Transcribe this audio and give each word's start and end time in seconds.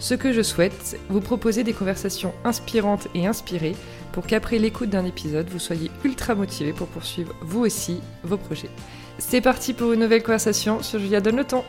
Ce 0.00 0.14
que 0.14 0.32
je 0.32 0.42
souhaite, 0.42 0.96
vous 1.08 1.20
proposer 1.20 1.64
des 1.64 1.72
conversations 1.72 2.32
inspirantes 2.44 3.08
et 3.14 3.26
inspirées 3.26 3.74
pour 4.12 4.26
qu'après 4.26 4.58
l'écoute 4.58 4.90
d'un 4.90 5.04
épisode, 5.04 5.48
vous 5.50 5.58
soyez 5.58 5.90
ultra 6.04 6.36
motivé 6.36 6.72
pour 6.72 6.86
poursuivre 6.86 7.34
vous 7.40 7.60
aussi 7.60 8.00
vos 8.22 8.36
projets. 8.36 8.70
C'est 9.18 9.40
parti 9.40 9.74
pour 9.74 9.92
une 9.92 10.00
nouvelle 10.00 10.22
conversation 10.22 10.84
sur 10.84 11.00
Julia 11.00 11.20
Donne 11.20 11.36
le 11.36 11.44
temps. 11.44 11.64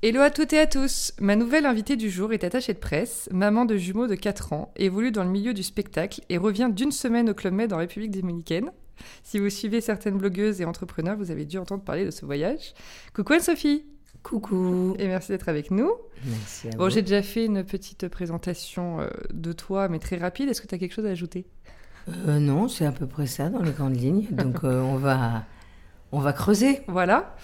Hello 0.00 0.22
à 0.22 0.30
toutes 0.30 0.54
et 0.54 0.60
à 0.60 0.66
tous 0.66 1.12
Ma 1.20 1.36
nouvelle 1.36 1.66
invitée 1.66 1.96
du 1.96 2.08
jour 2.08 2.32
est 2.32 2.44
attachée 2.44 2.72
de 2.72 2.78
presse, 2.78 3.28
maman 3.30 3.66
de 3.66 3.76
jumeaux 3.76 4.06
de 4.06 4.14
4 4.14 4.54
ans, 4.54 4.72
évolue 4.76 5.12
dans 5.12 5.24
le 5.24 5.30
milieu 5.30 5.52
du 5.52 5.62
spectacle 5.62 6.22
et 6.30 6.38
revient 6.38 6.70
d'une 6.72 6.92
semaine 6.92 7.28
au 7.28 7.34
Club 7.34 7.52
Med 7.52 7.74
en 7.74 7.78
République 7.78 8.12
dominicaine. 8.12 8.70
Si 9.22 9.38
vous 9.38 9.50
suivez 9.50 9.82
certaines 9.82 10.16
blogueuses 10.16 10.62
et 10.62 10.64
entrepreneurs, 10.64 11.18
vous 11.18 11.30
avez 11.30 11.44
dû 11.44 11.58
entendre 11.58 11.84
parler 11.84 12.06
de 12.06 12.10
ce 12.10 12.24
voyage. 12.24 12.72
Coucou 13.12 13.34
Anne-Sophie 13.34 13.84
Coucou 14.28 14.94
Et 14.98 15.06
merci 15.06 15.32
d'être 15.32 15.48
avec 15.48 15.70
nous. 15.70 15.90
Merci 16.24 16.68
à 16.68 16.76
Bon, 16.76 16.90
j'ai 16.90 17.02
déjà 17.02 17.22
fait 17.22 17.46
une 17.46 17.64
petite 17.64 18.08
présentation 18.08 19.00
euh, 19.00 19.08
de 19.32 19.52
toi, 19.52 19.88
mais 19.88 19.98
très 19.98 20.16
rapide. 20.16 20.48
Est-ce 20.50 20.60
que 20.60 20.66
tu 20.66 20.74
as 20.74 20.78
quelque 20.78 20.94
chose 20.94 21.06
à 21.06 21.10
ajouter? 21.10 21.46
Euh, 22.26 22.38
non, 22.38 22.68
c'est 22.68 22.84
à 22.84 22.92
peu 22.92 23.06
près 23.06 23.26
ça 23.26 23.48
dans 23.48 23.62
les 23.62 23.72
grandes 23.72 23.98
lignes. 23.98 24.26
Donc 24.30 24.64
euh, 24.64 24.80
on, 24.82 24.96
va, 24.96 25.44
on 26.12 26.20
va 26.20 26.32
creuser. 26.32 26.82
Voilà. 26.88 27.36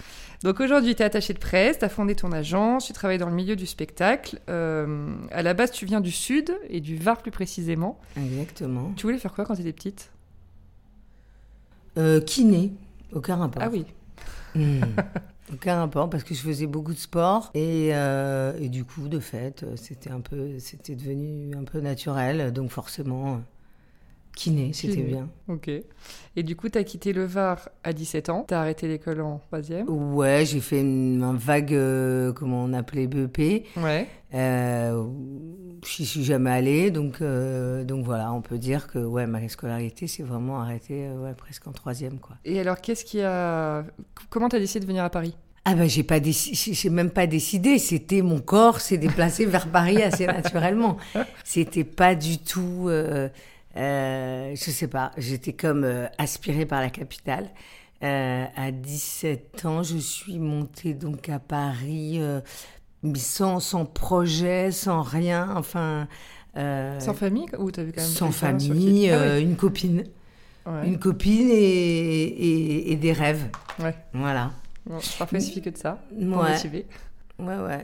Donc 0.43 0.59
aujourd'hui, 0.59 0.95
tu 0.95 1.01
es 1.01 1.05
attaché 1.05 1.33
de 1.33 1.39
presse, 1.39 1.79
tu 1.79 1.85
as 1.85 1.89
fondé 1.89 2.13
ton 2.13 2.31
agence, 2.31 2.85
tu 2.85 2.93
travailles 2.93 3.17
dans 3.17 3.29
le 3.29 3.35
milieu 3.35 3.55
du 3.55 3.65
spectacle. 3.65 4.39
Euh, 4.49 5.15
à 5.31 5.41
la 5.41 5.55
base, 5.55 5.71
tu 5.71 5.87
viens 5.87 6.01
du 6.01 6.11
Sud 6.11 6.55
et 6.69 6.81
du 6.81 6.97
Var 6.97 7.17
plus 7.17 7.31
précisément. 7.31 7.99
Exactement. 8.15 8.91
Tu 8.95 9.07
voulais 9.07 9.17
faire 9.17 9.33
quoi 9.33 9.45
quand 9.45 9.55
tu 9.55 9.61
étais 9.61 9.73
petite? 9.73 10.11
Euh, 11.97 12.21
kiné, 12.21 12.73
aucun 13.13 13.37
rapport. 13.37 13.63
Ah 13.63 13.69
oui. 13.71 13.85
Hmm. 14.53 14.81
Aucun 15.53 15.75
rapport 15.77 16.09
parce 16.09 16.23
que 16.23 16.33
je 16.33 16.41
faisais 16.41 16.65
beaucoup 16.65 16.93
de 16.93 16.97
sport 16.97 17.51
et, 17.53 17.89
euh, 17.93 18.57
et 18.59 18.67
du 18.67 18.83
coup, 18.83 19.07
de 19.07 19.19
fait, 19.19 19.61
euh, 19.61 19.75
c'était 19.75 20.09
un 20.09 20.21
peu, 20.21 20.57
c'était 20.57 20.95
devenu 20.95 21.55
un 21.55 21.63
peu 21.63 21.81
naturel. 21.81 22.51
Donc 22.51 22.71
forcément, 22.71 23.35
euh, 23.35 23.37
kiné, 24.35 24.71
c'était 24.73 25.01
bien. 25.01 25.29
Ok. 25.47 25.69
Et 26.35 26.43
du 26.43 26.55
coup, 26.55 26.69
tu 26.69 26.77
as 26.77 26.83
quitté 26.83 27.13
le 27.13 27.23
Var 27.23 27.69
à 27.83 27.93
17 27.93 28.29
ans. 28.29 28.45
Tu 28.47 28.53
as 28.53 28.59
arrêté 28.61 28.87
l'école 28.87 29.21
en 29.21 29.39
troisième. 29.39 29.89
Ouais, 29.89 30.45
j'ai 30.45 30.59
fait 30.59 30.81
une, 30.81 31.23
un 31.23 31.33
vague, 31.33 31.73
euh, 31.73 32.33
comment 32.33 32.63
on 32.63 32.73
appelait, 32.73 33.07
BEP. 33.07 33.65
Ouais. 33.77 34.07
Euh, 34.33 35.03
J'y 35.85 36.05
suis 36.05 36.23
jamais 36.23 36.51
allée, 36.51 36.91
donc, 36.91 37.21
euh, 37.21 37.83
donc 37.83 38.05
voilà, 38.05 38.33
on 38.33 38.41
peut 38.41 38.57
dire 38.57 38.87
que 38.87 38.99
ouais, 38.99 39.27
ma 39.27 39.47
scolarité 39.47 40.07
s'est 40.07 40.23
vraiment 40.23 40.59
arrêtée 40.59 41.07
euh, 41.07 41.23
ouais, 41.23 41.33
presque 41.35 41.67
en 41.67 41.71
troisième. 41.71 42.19
Quoi. 42.19 42.35
Et 42.43 42.59
alors, 42.59 42.81
qu'est-ce 42.81 43.05
qui 43.05 43.21
a. 43.21 43.85
Comment 44.29 44.49
tu 44.49 44.55
as 44.55 44.59
décidé 44.59 44.81
de 44.81 44.87
venir 44.87 45.03
à 45.03 45.09
Paris? 45.09 45.35
Ah 45.67 45.73
ben 45.73 45.89
j'ai 45.89 46.03
pas 46.03 46.19
j'ai 46.21 46.89
même 46.91 47.09
pas 47.09 47.25
décidé, 47.25 47.79
c'était 47.79 48.21
mon 48.21 48.39
corps 48.39 48.81
s'est 48.81 48.99
déplacé 48.99 49.45
vers 49.47 49.67
Paris 49.67 50.03
assez 50.03 50.27
naturellement. 50.27 50.97
C'était 51.43 51.83
pas 51.83 52.13
du 52.13 52.37
tout, 52.37 52.85
euh, 52.87 53.29
euh, 53.77 54.51
je 54.55 54.71
sais 54.71 54.87
pas, 54.87 55.11
j'étais 55.17 55.53
comme 55.53 55.83
euh, 55.83 56.07
aspirée 56.17 56.65
par 56.65 56.81
la 56.81 56.89
capitale. 56.89 57.49
Euh, 58.03 58.45
à 58.55 58.71
17 58.71 59.65
ans, 59.65 59.83
je 59.83 59.97
suis 59.97 60.37
montée 60.39 60.93
donc 60.93 61.29
à 61.29 61.39
Paris, 61.39 62.17
euh, 62.19 62.41
sans, 63.15 63.59
sans 63.59 63.85
projet, 63.85 64.71
sans 64.71 65.01
rien, 65.01 65.53
enfin. 65.55 66.07
Sans 66.99 67.13
famille 67.13 67.47
Ou 67.57 67.65
vu 67.67 67.73
quand 67.73 68.01
même 68.01 68.09
sans 68.09 68.31
famille, 68.31 69.09
Ah 69.09 69.39
une 69.39 69.55
copine. 69.57 70.05
ouais. 70.65 70.87
Une 70.87 70.97
copine 70.99 71.49
et, 71.49 72.23
et, 72.23 72.91
et 72.91 72.95
des 72.95 73.11
rêves. 73.11 73.47
Ouais. 73.79 73.93
Voilà. 74.13 74.51
Bon, 74.85 74.99
parfois, 75.19 75.39
il 75.39 75.41
suffit 75.41 75.61
que 75.61 75.69
de 75.69 75.77
ça 75.77 76.01
pour 76.09 76.37
Ouais. 76.39 76.51
motiver. 76.53 76.85
Ouais, 77.37 77.83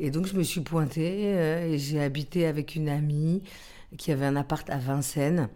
Et 0.00 0.10
donc, 0.10 0.26
je 0.26 0.34
me 0.34 0.42
suis 0.42 0.62
pointée 0.62 1.32
et 1.72 1.78
j'ai 1.78 2.00
habité 2.00 2.46
avec 2.46 2.74
une 2.74 2.88
amie 2.88 3.42
qui 3.96 4.12
avait 4.12 4.26
un 4.26 4.36
appart 4.36 4.68
à 4.70 4.76
Vincennes. 4.78 5.48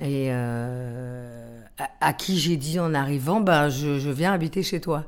Et 0.00 0.28
euh, 0.30 1.60
à, 1.78 1.88
à 2.00 2.12
qui 2.12 2.38
j'ai 2.38 2.56
dit 2.56 2.78
en 2.78 2.92
arrivant, 2.94 3.40
bah, 3.40 3.68
je, 3.70 3.98
je 3.98 4.10
viens 4.10 4.32
habiter 4.32 4.62
chez 4.62 4.80
toi. 4.80 5.06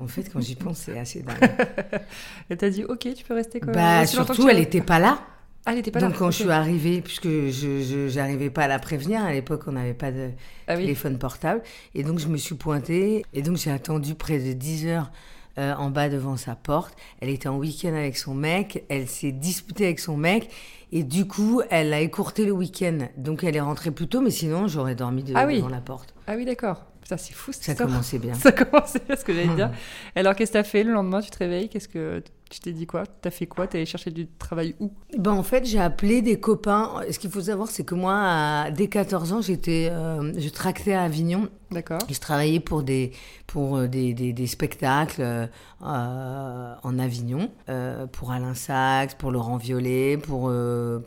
En 0.00 0.06
fait, 0.08 0.30
quand 0.32 0.40
j'y 0.40 0.54
pense, 0.54 0.78
c'est 0.78 0.98
assez 0.98 1.22
dingue. 1.22 1.36
Et 2.50 2.56
t'as 2.56 2.70
dit, 2.70 2.84
ok, 2.84 3.06
tu 3.14 3.24
peux 3.24 3.34
rester 3.34 3.60
bah, 3.60 4.02
aussi 4.02 4.16
longtemps 4.16 4.28
que 4.28 4.34
surtout, 4.34 4.48
elle 4.48 4.58
n'était 4.58 4.80
pas 4.80 4.98
là. 4.98 5.20
Ah, 5.64 5.72
elle 5.72 5.78
était 5.78 5.90
pas 5.90 6.00
Donc, 6.00 6.12
là. 6.12 6.16
quand 6.18 6.26
ok. 6.26 6.32
je 6.32 6.36
suis 6.38 6.50
arrivée, 6.50 7.00
puisque 7.02 7.26
je 7.28 8.14
n'arrivais 8.16 8.50
pas 8.50 8.64
à 8.64 8.68
la 8.68 8.78
prévenir, 8.78 9.22
à 9.22 9.32
l'époque, 9.32 9.62
on 9.66 9.72
n'avait 9.72 9.94
pas 9.94 10.10
de, 10.10 10.30
Ah 10.66 10.74
oui. 10.74 10.82
téléphone 10.82 11.18
portable. 11.18 11.62
Et 11.94 12.02
donc, 12.04 12.18
je 12.18 12.28
me 12.28 12.36
suis 12.36 12.54
pointée. 12.54 13.24
Et 13.34 13.42
donc, 13.42 13.56
j'ai 13.58 13.70
attendu 13.70 14.14
près 14.14 14.38
de 14.38 14.52
10 14.52 14.86
heures 14.86 15.10
euh, 15.58 15.74
en 15.74 15.90
bas 15.90 16.08
devant 16.08 16.36
sa 16.36 16.54
porte. 16.54 16.94
Elle 17.20 17.28
était 17.30 17.48
en 17.48 17.56
week-end 17.56 17.94
avec 17.94 18.16
son 18.16 18.34
mec. 18.34 18.84
Elle 18.88 19.08
s'est 19.08 19.32
disputée 19.32 19.84
avec 19.86 20.00
son 20.00 20.16
mec. 20.16 20.50
Et 20.92 21.02
du 21.02 21.26
coup, 21.26 21.62
elle 21.70 21.92
a 21.92 22.00
écourté 22.00 22.44
le 22.44 22.52
week-end. 22.52 22.98
Donc, 23.16 23.42
elle 23.44 23.56
est 23.56 23.60
rentrée 23.60 23.90
plus 23.90 24.08
tôt. 24.08 24.20
Mais 24.20 24.30
sinon, 24.30 24.68
j'aurais 24.68 24.94
dormi 24.94 25.22
de- 25.24 25.32
Ah 25.34 25.46
oui. 25.46 25.56
devant 25.56 25.68
la 25.68 25.80
porte. 25.80 26.14
Ah 26.26 26.34
oui, 26.36 26.44
d'accord. 26.44 26.84
Putain, 27.02 27.16
c'est 27.16 27.34
fou 27.34 27.52
Ça 27.52 27.72
histoire. 27.72 27.88
commençait 27.88 28.18
bien. 28.18 28.34
Ça 28.34 28.52
commençait 28.52 29.00
bien 29.06 29.16
ce 29.16 29.24
que 29.24 29.32
j'allais 29.32 29.54
dire. 29.54 29.70
Alors, 30.14 30.34
qu'est-ce 30.34 30.52
que 30.52 30.58
t'as 30.58 30.64
fait 30.64 30.82
le 30.84 30.92
lendemain? 30.92 31.20
Tu 31.20 31.30
te 31.30 31.38
réveilles? 31.38 31.68
Qu'est-ce 31.68 31.88
que 31.88 32.22
tu 32.48 32.60
t'es 32.60 32.72
dit 32.72 32.86
quoi? 32.86 33.04
T'as 33.22 33.30
fait 33.30 33.46
quoi? 33.46 33.66
T'es 33.66 33.78
allé 33.78 33.86
chercher 33.86 34.10
du 34.12 34.28
travail 34.28 34.76
où? 34.78 34.92
Ben, 35.18 35.32
en 35.32 35.42
fait, 35.42 35.64
j'ai 35.64 35.80
appelé 35.80 36.22
des 36.22 36.38
copains. 36.38 36.92
Ce 37.10 37.18
qu'il 37.18 37.30
faut 37.30 37.40
savoir, 37.40 37.68
c'est 37.68 37.82
que 37.84 37.94
moi, 37.96 38.14
à- 38.16 38.70
dès 38.70 38.86
14 38.88 39.32
ans, 39.32 39.40
j'étais, 39.42 39.88
euh, 39.90 40.32
je 40.38 40.48
tractais 40.48 40.92
à 40.92 41.02
Avignon. 41.02 41.48
D'accord. 41.72 41.98
Je 42.08 42.18
travaillais 42.20 42.60
pour 42.60 42.84
des, 42.84 43.10
pour 43.48 43.76
euh, 43.76 43.88
des, 43.88 44.14
des, 44.14 44.32
des 44.32 44.46
spectacles 44.46 45.22
euh, 45.22 45.46
euh, 45.82 46.74
en 46.82 46.98
Avignon, 47.00 47.50
euh, 47.68 48.06
pour 48.06 48.30
Alain 48.30 48.54
Sachs, 48.54 49.18
pour 49.18 49.32
Laurent 49.32 49.56
Violet, 49.56 50.16
pour, 50.16 50.52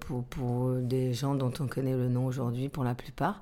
pour, 0.01 0.23
pour 0.25 0.71
des 0.73 1.13
gens 1.13 1.35
dont 1.35 1.53
on 1.61 1.67
connaît 1.67 1.95
le 1.95 2.09
nom 2.09 2.25
aujourd'hui 2.25 2.67
pour 2.67 2.83
la 2.83 2.95
plupart. 2.95 3.41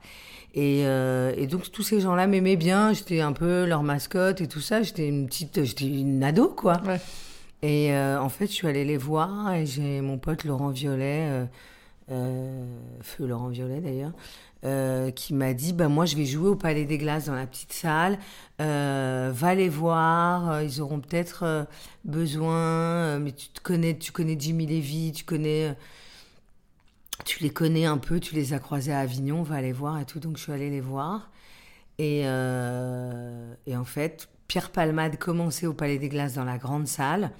Et, 0.54 0.82
et 0.82 1.48
donc 1.48 1.72
tous 1.72 1.84
ces 1.84 2.00
gens-là 2.00 2.26
m'aimaient 2.28 2.56
bien, 2.56 2.94
j'étais 2.94 3.20
un 3.22 3.34
peu 3.34 3.66
leur 3.66 3.84
mascotte 3.84 4.42
et 4.42 4.48
tout 4.48 4.60
ça, 4.62 4.82
j'étais 4.82 5.08
une 5.08 5.28
petite, 5.28 5.64
j'étais 5.64 5.86
une 5.88 6.24
ado 6.24 6.48
quoi. 6.50 6.82
Ouais. 6.86 7.00
Et 7.62 7.92
euh, 7.94 8.22
en 8.22 8.30
fait, 8.30 8.48
je 8.48 8.52
suis 8.52 8.68
allée 8.68 8.86
les 8.86 8.98
voir 8.98 9.54
et 9.54 9.66
j'ai 9.66 10.02
mon 10.02 10.18
pote 10.18 10.44
Laurent 10.44 10.70
Violet, 10.70 11.28
euh, 11.30 11.46
euh, 12.12 12.80
feu 13.02 13.26
Laurent 13.26 13.48
Violet 13.50 13.82
d'ailleurs, 13.82 14.14
qui 15.16 15.34
m'a 15.34 15.54
dit 15.54 15.74
bah 15.74 15.88
moi 15.88 16.06
je 16.06 16.16
vais 16.16 16.26
jouer 16.26 16.50
au 16.50 16.56
Palais 16.56 16.86
des 16.86 16.98
Glaces 16.98 17.26
dans 17.26 17.36
la 17.36 17.48
petite 17.48 17.74
salle, 17.74 18.20
va 18.60 19.56
les 19.56 19.70
voir, 19.70 20.62
ils 20.62 20.82
auront 20.82 21.00
peut-être 21.00 21.68
besoin, 22.06 23.20
mais 23.20 23.32
tu 23.32 23.48
connais, 23.64 23.98
tu 23.98 24.12
connais 24.12 24.36
Jimmy 24.38 24.68
Levy, 24.68 25.14
tu 25.14 25.24
connais, 25.24 25.76
tu 27.26 27.42
les 27.44 27.50
connais 27.50 27.86
un 27.86 27.98
peu, 27.98 28.20
tu 28.20 28.36
les 28.36 28.54
as 28.54 28.60
croisés 28.60 28.94
à 28.94 29.00
Avignon, 29.00 29.42
va 29.42 29.62
les 29.62 29.74
voir 29.74 30.00
et 30.00 30.06
tout, 30.06 30.20
donc 30.20 30.38
je 30.38 30.44
suis 30.44 30.52
allée 30.52 30.70
les 30.70 30.82
voir. 30.82 31.32
Et, 31.98 32.22
et 32.22 33.76
en 33.76 33.86
fait, 33.86 34.30
Pierre 34.48 34.70
Palmade 34.72 35.18
commençait 35.18 35.68
au 35.68 35.74
Palais 35.74 35.98
des 36.00 36.10
Glaces 36.10 36.36
dans 36.36 36.44
la 36.46 36.58
grande 36.58 36.88
salle. 36.88 37.32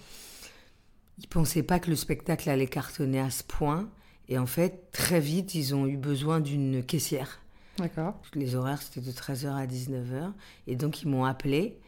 Ils 1.20 1.28
pensaient 1.28 1.64
pas 1.64 1.80
que 1.80 1.90
le 1.90 1.96
spectacle 1.96 2.50
allait 2.50 2.68
cartonner 2.68 3.20
à 3.20 3.30
ce 3.30 3.44
point. 3.44 3.90
Et 4.30 4.38
en 4.38 4.46
fait, 4.46 4.92
très 4.92 5.20
vite, 5.20 5.56
ils 5.56 5.74
ont 5.74 5.88
eu 5.88 5.98
besoin 5.98 6.40
d'une 6.42 6.84
caissière. 6.84 7.40
D'accord. 7.78 8.20
Les 8.34 8.56
horaires, 8.56 8.82
c'était 8.82 9.02
de 9.02 9.12
13h 9.12 9.48
à 9.56 9.66
19h. 9.66 10.32
Et 10.68 10.76
donc, 10.76 11.02
ils 11.02 11.08
m'ont 11.08 11.24
appelé. 11.26 11.80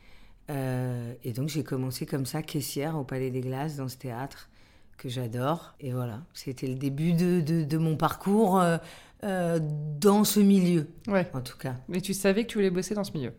Euh, 0.49 1.13
et 1.23 1.33
donc, 1.33 1.49
j'ai 1.49 1.63
commencé 1.63 2.05
comme 2.05 2.25
ça, 2.25 2.41
caissière 2.41 2.97
au 2.97 3.03
Palais 3.03 3.29
des 3.29 3.41
Glaces, 3.41 3.75
dans 3.75 3.87
ce 3.89 3.97
théâtre 3.97 4.49
que 4.97 5.09
j'adore. 5.09 5.75
Et 5.79 5.91
voilà, 5.91 6.21
c'était 6.33 6.67
le 6.67 6.75
début 6.75 7.13
de, 7.13 7.41
de, 7.41 7.63
de 7.63 7.77
mon 7.77 7.97
parcours 7.97 8.59
euh, 8.59 8.77
euh, 9.25 9.59
dans 9.99 10.23
ce 10.23 10.39
milieu, 10.39 10.87
Ouais. 11.07 11.29
en 11.33 11.41
tout 11.41 11.57
cas. 11.57 11.75
Mais 11.89 11.99
tu 12.01 12.13
savais 12.13 12.43
que 12.45 12.49
tu 12.51 12.57
voulais 12.57 12.69
bosser 12.71 12.95
dans 12.95 13.03
ce 13.03 13.11
milieu 13.11 13.33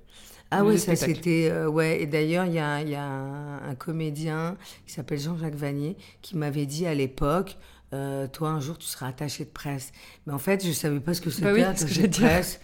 Ah 0.52 0.64
oui, 0.64 0.79
ça 0.79 0.97
c'était... 0.97 1.49
euh, 1.50 1.69
ouais, 1.69 2.02
et 2.02 2.06
d'ailleurs, 2.06 2.44
il 2.47 2.55
y 2.55 2.58
a, 2.58 2.82
y 2.82 2.94
a 2.97 3.05
un, 3.05 3.62
un 3.70 3.75
comédien 3.76 4.56
qui 4.87 4.93
s'appelle 4.93 5.20
Jean-Jacques 5.20 5.55
Vanier 5.55 5.97
qui 6.23 6.37
m'avait 6.37 6.67
dit 6.67 6.87
à 6.87 6.94
l'époque, 6.94 7.56
euh, 7.93 8.26
toi 8.26 8.50
un 8.50 8.61
jour 8.61 8.76
tu 8.79 8.87
seras 8.87 9.08
attaché 9.08 9.44
de 9.44 9.50
presse. 9.50 9.93
Mais 10.26 10.32
en 10.32 10.38
fait, 10.38 10.64
je 10.67 10.73
savais 10.73 11.00
pas 11.00 11.14
ce 11.14 11.20
que 11.20 11.31
c'était 11.31 11.44
Bah 11.47 11.52
oui, 11.55 11.62
attaché 11.62 12.02
de 12.02 12.06
dire. 12.08 12.26
presse. 12.26 12.61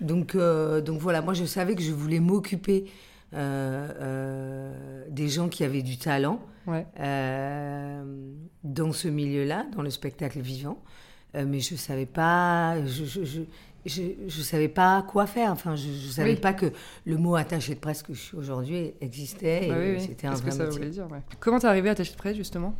Donc, 0.00 0.34
euh, 0.34 0.80
donc 0.80 1.00
voilà, 1.00 1.22
moi 1.22 1.34
je 1.34 1.44
savais 1.44 1.74
que 1.74 1.82
je 1.82 1.92
voulais 1.92 2.20
m'occuper 2.20 2.84
euh, 3.34 5.04
des 5.08 5.28
gens 5.28 5.48
qui 5.48 5.64
avaient 5.64 5.82
du 5.82 5.98
talent 5.98 6.40
Ouais. 6.66 6.86
dans 8.64 8.92
ce 8.92 9.08
milieu-là, 9.08 9.66
dans 9.76 9.82
le 9.82 9.90
spectacle 9.90 10.40
vivant. 10.40 10.78
Mais 11.34 11.58
je 11.60 11.74
savais 11.74 12.06
pas 12.06 12.76
je- 12.86 13.04
je- 13.04 13.24
je- 13.24 13.40
je 13.86 14.02
ne 14.24 14.42
savais 14.42 14.68
pas 14.68 15.02
quoi 15.02 15.26
faire. 15.26 15.50
Enfin, 15.52 15.76
je 15.76 15.88
ne 15.88 16.10
savais 16.10 16.36
pas 16.36 16.52
que 16.52 16.72
le 17.04 17.16
mot 17.16 17.36
attaché 17.36 17.74
de 17.74 17.80
presse 17.80 18.02
que 18.02 18.14
je 18.14 18.20
suis 18.20 18.36
aujourd'hui 18.36 18.92
existait. 19.00 19.68
Bah 19.68 19.84
et 19.84 20.00
c'était 20.00 20.26
un 20.26 20.34
vrai 20.34 20.50
que 20.50 20.56
ça 20.56 20.66
voulait 20.66 20.90
dire 20.90 21.06
Comment 21.40 21.58
t'es 21.58 21.66
arrivée 21.66 21.90
attaché 21.90 22.12
de 22.12 22.16
presse, 22.16 22.36
justement? 22.36 22.74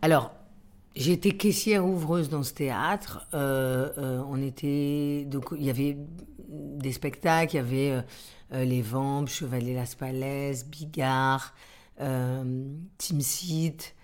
Alors, 0.00 0.32
j'étais 0.94 1.32
caissière 1.32 1.86
ouvreuse 1.86 2.28
dans 2.28 2.42
ce 2.42 2.54
théâtre. 2.54 3.26
Euh, 3.34 3.90
euh, 3.98 4.22
on 4.28 4.40
était... 4.40 5.24
Donc, 5.26 5.46
il 5.56 5.64
y 5.64 5.70
avait 5.70 5.96
des 6.48 6.92
spectacles. 6.92 7.54
Il 7.54 7.56
y 7.56 7.60
avait 7.60 8.02
euh, 8.52 8.64
Les 8.64 8.82
Vampes, 8.82 9.28
Chevalier 9.28 9.74
Las 9.74 9.94
Palais, 9.94 10.54
Bigard, 10.66 11.54
Team 11.98 13.20
Seat... 13.20 13.94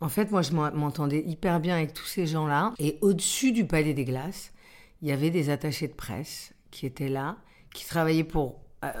En 0.00 0.08
fait, 0.08 0.30
moi, 0.30 0.42
je 0.42 0.52
m'entendais 0.52 1.22
hyper 1.24 1.60
bien 1.60 1.76
avec 1.76 1.94
tous 1.94 2.04
ces 2.04 2.26
gens-là. 2.26 2.74
Et 2.78 2.98
au-dessus 3.00 3.52
du 3.52 3.64
Palais 3.64 3.94
des 3.94 4.04
Glaces, 4.04 4.52
il 5.02 5.08
y 5.08 5.12
avait 5.12 5.30
des 5.30 5.50
attachés 5.50 5.88
de 5.88 5.92
presse 5.92 6.54
qui 6.70 6.86
étaient 6.86 7.08
là, 7.08 7.36
qui 7.72 7.86
travaillaient 7.86 8.24
pour, 8.24 8.60
euh, 8.84 8.92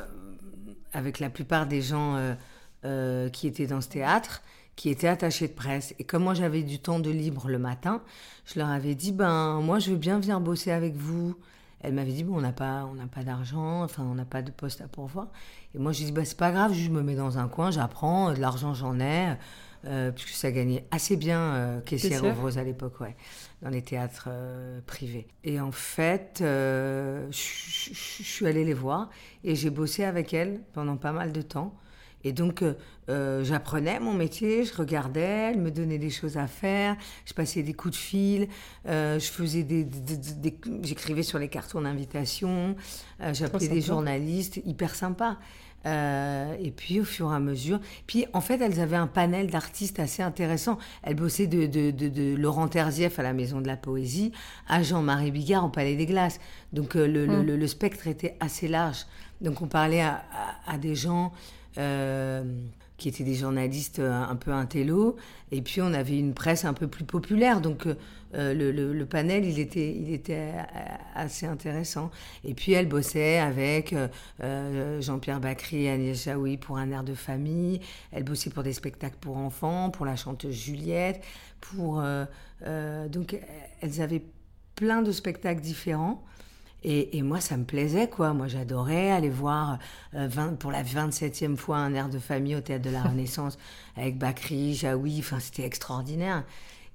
avec 0.92 1.18
la 1.18 1.30
plupart 1.30 1.66
des 1.66 1.82
gens 1.82 2.16
euh, 2.16 2.34
euh, 2.84 3.28
qui 3.28 3.46
étaient 3.46 3.66
dans 3.66 3.80
ce 3.80 3.88
théâtre, 3.88 4.42
qui 4.76 4.90
étaient 4.90 5.08
attachés 5.08 5.48
de 5.48 5.52
presse. 5.52 5.94
Et 5.98 6.04
comme 6.04 6.24
moi, 6.24 6.34
j'avais 6.34 6.62
du 6.62 6.78
temps 6.78 6.98
de 6.98 7.10
libre 7.10 7.48
le 7.48 7.58
matin, 7.58 8.02
je 8.44 8.58
leur 8.58 8.68
avais 8.68 8.94
dit, 8.94 9.12
ben, 9.12 9.60
moi, 9.60 9.78
je 9.78 9.90
veux 9.90 9.96
bien 9.96 10.18
venir 10.20 10.40
bosser 10.40 10.70
avec 10.70 10.94
vous. 10.94 11.36
Elle 11.80 11.94
m'avait 11.94 12.12
dit, 12.12 12.24
bon, 12.24 12.38
on 12.38 12.40
n'a 12.40 12.52
pas, 12.52 12.86
on 12.90 12.94
n'a 12.94 13.06
pas 13.06 13.22
d'argent, 13.24 13.82
enfin, 13.82 14.02
on 14.04 14.14
n'a 14.14 14.24
pas 14.24 14.42
de 14.42 14.50
poste 14.50 14.80
à 14.80 14.88
pourvoir. 14.88 15.28
Et 15.74 15.78
moi, 15.78 15.92
j'ai 15.92 16.06
dit, 16.06 16.12
bah, 16.12 16.24
c'est 16.24 16.38
pas 16.38 16.50
grave, 16.50 16.72
je 16.72 16.90
me 16.90 17.02
mets 17.02 17.14
dans 17.14 17.38
un 17.38 17.48
coin, 17.48 17.70
j'apprends, 17.70 18.32
de 18.32 18.40
l'argent, 18.40 18.74
j'en 18.74 18.98
ai. 19.00 19.34
Euh, 19.86 20.12
puisque 20.12 20.30
ça 20.30 20.50
gagnait 20.50 20.84
assez 20.90 21.16
bien 21.16 21.40
euh, 21.40 21.80
caissière 21.80 22.24
ouvreuse 22.24 22.56
à 22.56 22.64
l'époque, 22.64 23.00
ouais, 23.00 23.16
dans 23.60 23.68
les 23.68 23.82
théâtres 23.82 24.28
euh, 24.28 24.80
privés. 24.86 25.26
Et 25.42 25.60
en 25.60 25.72
fait, 25.72 26.36
je 26.40 27.26
suis 27.30 28.46
allée 28.46 28.64
les 28.64 28.72
voir 28.72 29.10
et 29.42 29.54
j'ai 29.54 29.70
bossé 29.70 30.04
avec 30.04 30.32
elles 30.32 30.60
pendant 30.72 30.96
pas 30.96 31.12
mal 31.12 31.32
de 31.32 31.42
temps. 31.42 31.74
Et 32.26 32.32
donc, 32.32 32.64
j'apprenais 33.06 34.00
mon 34.00 34.14
métier, 34.14 34.64
je 34.64 34.72
regardais, 34.74 35.50
elle 35.50 35.60
me 35.60 35.70
donnait 35.70 35.98
des 35.98 36.08
choses 36.08 36.38
à 36.38 36.46
faire, 36.46 36.96
je 37.26 37.34
passais 37.34 37.62
des 37.62 37.74
coups 37.74 37.92
de 37.92 38.00
fil, 38.00 38.48
je 38.86 39.28
faisais 39.30 39.62
des, 39.62 39.86
j'écrivais 40.82 41.22
sur 41.22 41.38
les 41.38 41.48
cartons 41.48 41.82
d'invitation, 41.82 42.76
j'appelais 43.32 43.68
des 43.68 43.82
journalistes, 43.82 44.58
hyper 44.64 44.94
sympa. 44.94 45.38
Euh, 45.86 46.54
et 46.60 46.70
puis 46.70 47.00
au 47.00 47.04
fur 47.04 47.30
et 47.30 47.34
à 47.34 47.40
mesure, 47.40 47.78
puis 48.06 48.24
en 48.32 48.40
fait 48.40 48.58
elles 48.60 48.80
avaient 48.80 48.96
un 48.96 49.06
panel 49.06 49.48
d'artistes 49.48 50.00
assez 50.00 50.22
intéressant. 50.22 50.78
Elles 51.02 51.14
bossaient 51.14 51.46
de, 51.46 51.66
de, 51.66 51.90
de, 51.90 52.34
Laurent 52.34 52.68
Terzieff 52.68 53.18
à 53.18 53.22
la 53.22 53.34
Maison 53.34 53.60
de 53.60 53.66
la 53.66 53.76
Poésie 53.76 54.32
à 54.66 54.82
Jean-Marie 54.82 55.30
Bigard 55.30 55.66
au 55.66 55.68
Palais 55.68 55.96
des 55.96 56.06
Glaces. 56.06 56.40
Donc 56.72 56.96
euh, 56.96 57.06
le, 57.06 57.26
le, 57.26 57.56
le, 57.56 57.66
spectre 57.66 58.06
était 58.06 58.34
assez 58.40 58.66
large. 58.66 59.04
Donc 59.42 59.60
on 59.60 59.66
parlait 59.66 60.00
à, 60.00 60.24
à, 60.66 60.78
des 60.78 60.94
gens 60.94 61.32
euh, 61.76 62.44
qui 63.04 63.10
étaient 63.10 63.22
des 63.22 63.34
journalistes 63.34 63.98
un 63.98 64.34
peu 64.34 64.50
intello, 64.50 65.16
et 65.52 65.60
puis 65.60 65.82
on 65.82 65.92
avait 65.92 66.18
une 66.18 66.32
presse 66.32 66.64
un 66.64 66.72
peu 66.72 66.86
plus 66.86 67.04
populaire. 67.04 67.60
Donc 67.60 67.86
euh, 68.34 68.54
le, 68.94 69.04
panel, 69.04 69.44
il 69.44 69.58
était, 69.58 69.94
il 69.94 70.10
était 70.10 70.52
euh, 70.54 70.62
assez 71.14 71.44
intéressant. 71.44 72.10
Et 72.44 72.54
puis 72.54 72.72
elle 72.72 72.88
bossait 72.88 73.38
avec 73.38 73.94
euh, 74.42 75.02
Jean-Pierre 75.02 75.38
Bacry 75.38 75.84
et 75.84 75.90
Agnès 75.90 76.24
Jaoui 76.24 76.56
pour 76.56 76.78
un 76.78 76.90
air 76.90 77.04
de 77.04 77.12
famille. 77.12 77.80
Elle 78.10 78.24
bossait 78.24 78.48
pour 78.48 78.62
des 78.62 78.72
spectacles 78.72 79.18
pour 79.20 79.36
enfants, 79.36 79.90
pour 79.90 80.06
la 80.06 80.16
chanteuse 80.16 80.54
Juliette. 80.54 81.22
Pour, 81.60 82.02
donc 83.10 83.38
elles 83.80 84.00
avaient 84.00 84.22
plein 84.76 85.02
de 85.02 85.12
spectacles 85.12 85.60
différents. 85.60 86.24
Et, 86.84 87.22
moi, 87.22 87.40
ça 87.40 87.56
me 87.56 87.64
plaisait, 87.64 88.08
quoi. 88.08 88.34
Moi, 88.34 88.46
j'adorais 88.46 89.10
aller 89.10 89.30
voir 89.30 89.78
pour 90.58 90.70
la 90.70 90.82
27e 90.82 91.56
fois 91.56 91.78
un 91.78 91.94
air 91.94 92.10
de 92.10 92.18
famille 92.18 92.54
au 92.56 92.60
Théâtre 92.60 92.84
de 92.84 92.90
la 92.90 93.02
Renaissance 93.04 93.58
avec 93.96 94.18
Bacri, 94.18 94.74
Jaoui. 94.74 95.16
Enfin, 95.20 95.40
c'était 95.40 95.64
extraordinaire. 95.64 96.44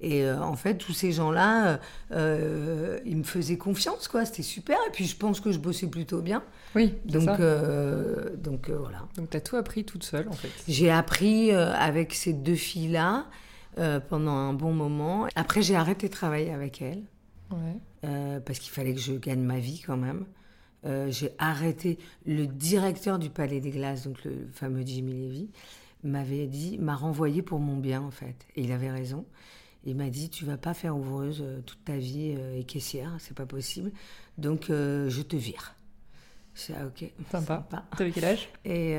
Et 0.02 0.24
euh, 0.24 0.42
en 0.42 0.56
fait, 0.56 0.76
tous 0.76 0.94
ces 0.94 1.12
gens-là, 1.12 1.68
euh, 1.68 1.78
euh, 2.14 3.00
ils 3.06 3.18
me 3.18 3.24
faisaient 3.24 3.58
confiance, 3.58 4.08
quoi. 4.08 4.26
C'était 4.26 4.44
super. 4.44 4.78
Et 4.88 4.92
puis, 4.92 5.06
je 5.06 5.16
pense 5.16 5.42
que 5.42 5.52
je 5.52 5.60
bossais 5.60 5.88
plutôt 5.88 6.22
bien. 6.22 6.44
Oui. 6.76 6.96
Donc, 7.06 7.26
donc 8.38 8.70
voilà. 8.70 9.00
Donc, 9.16 9.30
tu 9.30 9.38
as 9.38 9.42
tout 9.42 9.58
appris 9.58 9.84
toute 9.84 10.04
seule, 10.04 10.28
en 10.30 10.34
fait. 10.34 10.50
J'ai 10.68 10.92
appris 10.92 11.52
avec 11.52 12.14
ces 12.14 12.34
deux 12.34 12.56
filles-là 12.56 13.26
pendant 14.10 14.36
un 14.36 14.54
bon 14.54 14.74
moment. 14.74 15.28
Après, 15.36 15.62
j'ai 15.62 15.76
arrêté 15.76 16.08
de 16.08 16.14
travailler 16.14 16.54
avec 16.54 16.82
elles. 16.82 17.04
Ouais. 17.52 18.40
parce 18.46 18.60
qu'il 18.60 18.72
fallait 18.72 18.94
que 18.94 19.00
je 19.00 19.14
gagne 19.14 19.42
ma 19.42 19.60
vie 19.60 19.82
quand 19.86 19.98
même. 19.98 20.26
j'ai 21.10 21.32
arrêté. 21.38 21.98
Le 22.26 22.46
directeur 22.46 23.20
du 23.20 23.30
Palais 23.30 23.60
des 23.60 23.72
Glaces, 23.72 24.04
donc 24.04 24.24
le 24.24 24.48
fameux 24.54 24.84
Jimmy 24.86 25.14
Levy, 25.14 25.50
m'avait 26.04 26.48
dit, 26.48 26.78
m'a 26.78 26.96
renvoyé 26.96 27.42
pour 27.42 27.60
mon 27.60 27.78
bien 27.78 28.02
en 28.02 28.12
fait. 28.12 28.46
Et 28.56 28.64
il 28.64 28.72
avait 28.72 28.92
raison. 28.92 29.26
Il 29.86 29.96
m'a 29.96 30.10
dit 30.10 30.30
Tu 30.30 30.46
vas 30.46 30.58
pas 30.58 30.74
faire 30.74 30.96
ouvreuse 30.98 31.42
euh, 31.42 31.62
toute 31.62 31.84
ta 31.86 31.98
vie 31.98 32.36
euh, 32.38 32.60
et 32.60 32.64
caissière, 32.64 33.16
c'est 33.20 33.36
pas 33.36 33.46
possible. 33.46 33.92
Donc 34.38 34.70
euh, 34.70 35.10
je 35.10 35.22
te 35.22 35.36
vire. 35.36 35.76
C'est 36.54 36.74
ah, 36.76 36.88
ok. 36.88 37.10
Sympa. 37.32 37.66
T'avais 37.98 38.12
quel 38.12 38.26
âge? 38.26 38.50
Et 38.66 38.98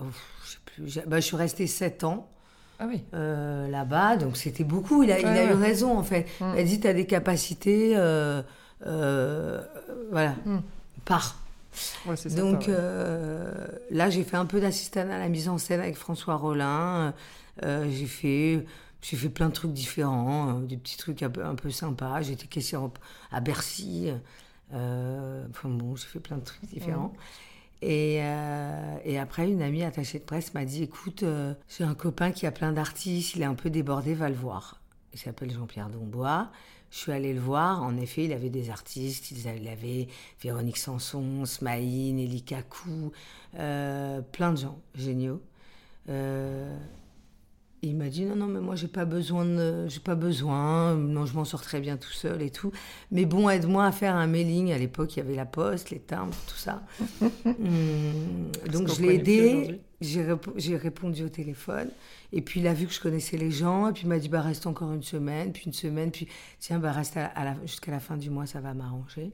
oh, 0.00 0.04
je 0.44 0.50
sais 0.50 0.58
plus. 0.64 1.00
Bah, 1.06 1.20
je 1.20 1.26
suis 1.26 1.36
restée 1.36 1.66
7 1.66 2.02
ans. 2.04 2.28
Ah 2.78 2.86
oui. 2.88 3.02
là-bas, 3.12 4.16
donc 4.16 4.36
c'était 4.36 4.64
beaucoup. 4.64 5.02
Il 5.02 5.10
a, 5.10 5.18
il 5.18 5.26
a 5.26 5.44
eu 5.44 5.52
raison 5.52 5.96
en 5.96 6.02
fait. 6.02 6.26
Mm. 6.40 6.44
Il 6.54 6.60
a 6.60 6.64
dit 6.64 6.80
Tu 6.80 6.88
as 6.88 6.94
des 6.94 7.06
capacités. 7.06 7.94
voilà. 8.80 10.34
Mm. 10.44 10.58
Pars. 11.04 11.38
Ouais, 12.06 12.14
donc 12.36 12.68
là, 13.90 14.10
j'ai 14.10 14.24
fait 14.24 14.36
un 14.36 14.46
peu 14.46 14.60
d'assistant 14.60 15.08
à 15.10 15.18
la 15.18 15.28
mise 15.28 15.48
en 15.48 15.58
scène 15.58 15.80
avec 15.80 15.96
François 15.96 16.36
Rollin. 16.36 17.14
j'ai 17.62 18.06
fait 18.06 18.64
j'ai 19.08 19.16
fait 19.16 19.28
plein 19.28 19.48
de 19.48 19.52
trucs 19.52 19.72
différents, 19.72 20.48
euh, 20.48 20.60
des 20.66 20.76
petits 20.76 20.96
trucs 20.96 21.22
un 21.22 21.30
peu, 21.30 21.44
un 21.44 21.54
peu 21.54 21.70
sympas. 21.70 22.22
J'étais 22.22 22.46
caissière 22.46 22.88
à 23.30 23.40
Bercy. 23.40 24.10
Euh, 24.74 25.46
enfin 25.50 25.68
bon, 25.68 25.94
j'ai 25.94 26.06
fait 26.06 26.18
plein 26.18 26.38
de 26.38 26.44
trucs 26.44 26.64
différents. 26.64 27.12
Et, 27.82 28.18
euh, 28.20 28.96
et, 29.04 29.18
après, 29.18 29.50
une 29.50 29.62
amie 29.62 29.82
attachée 29.82 30.18
de 30.18 30.24
presse 30.24 30.54
m'a 30.54 30.64
dit 30.64 30.82
Écoute, 30.82 31.24
j'ai 31.68 31.84
un 31.84 31.94
copain 31.94 32.32
qui 32.32 32.46
a 32.46 32.52
plein 32.52 32.72
d'artistes, 32.72 33.36
il 33.36 33.42
est 33.42 33.46
un 33.46 33.54
peu 33.54 33.70
débordé, 33.70 34.14
va 34.14 34.28
le 34.28 34.34
voir. 34.34 34.80
Il 35.12 35.18
s'appelle 35.18 35.50
Jean-Pierre 35.50 35.90
Dombois. 35.90 36.50
Je 36.90 36.98
suis 36.98 37.12
allée 37.12 37.34
le 37.34 37.40
voir. 37.40 37.82
En 37.82 37.96
effet, 37.96 38.24
il 38.24 38.32
avait 38.32 38.50
des 38.50 38.70
artistes. 38.70 39.30
Il 39.30 39.68
avait 39.68 40.08
Véronique 40.42 40.78
Sanson, 40.78 41.44
Smaïn, 41.44 42.18
Eli 42.18 42.42
Kakou, 42.42 43.12
plein 43.52 44.52
de 44.52 44.56
gens 44.56 44.78
géniaux 44.94 45.40
m'a 46.08 46.76
dit 48.16 48.24
non 48.24 48.36
non 48.36 48.46
mais 48.46 48.60
moi 48.60 48.76
j'ai 48.76 48.88
pas 48.88 49.04
besoin 49.04 49.44
de 49.44 49.86
j'ai 49.88 50.00
pas 50.00 50.14
besoin 50.14 50.94
non 50.94 51.26
je 51.26 51.34
m'en 51.34 51.44
sors 51.44 51.62
très 51.62 51.80
bien 51.80 51.96
tout 51.96 52.12
seul 52.12 52.42
et 52.42 52.50
tout. 52.50 52.72
Mais 53.10 53.24
bon 53.24 53.48
aide-moi 53.48 53.84
à 53.84 53.92
faire 53.92 54.16
un 54.16 54.26
mailing. 54.26 54.72
À 54.72 54.78
l'époque 54.78 55.16
il 55.16 55.18
y 55.18 55.22
avait 55.22 55.34
la 55.34 55.46
poste 55.46 55.90
les 55.90 56.00
timbres 56.00 56.36
tout 56.46 56.56
ça. 56.56 56.82
Hum, 57.46 58.50
donc 58.70 58.88
je 58.88 59.02
l'ai 59.02 59.14
aidé. 59.14 59.80
j'ai 60.00 60.76
répondu 60.76 61.24
au 61.24 61.28
téléphone. 61.28 61.88
Et 62.32 62.42
puis 62.42 62.60
il 62.60 62.66
a 62.66 62.74
vu 62.74 62.86
que 62.86 62.92
je 62.92 63.00
connaissais 63.00 63.36
les 63.36 63.50
gens. 63.50 63.88
Et 63.88 63.92
puis 63.92 64.02
il 64.02 64.08
m'a 64.08 64.18
dit 64.18 64.28
bah 64.28 64.40
reste 64.40 64.66
encore 64.66 64.92
une 64.92 65.02
semaine 65.02 65.52
puis 65.52 65.64
une 65.66 65.72
semaine 65.72 66.10
puis 66.10 66.28
tiens 66.58 66.78
bah 66.78 66.92
reste 66.92 67.18
jusqu'à 67.64 67.92
la 67.92 68.00
fin 68.00 68.16
du 68.16 68.30
mois 68.30 68.46
ça 68.46 68.60
va 68.60 68.74
m'arranger. 68.74 69.32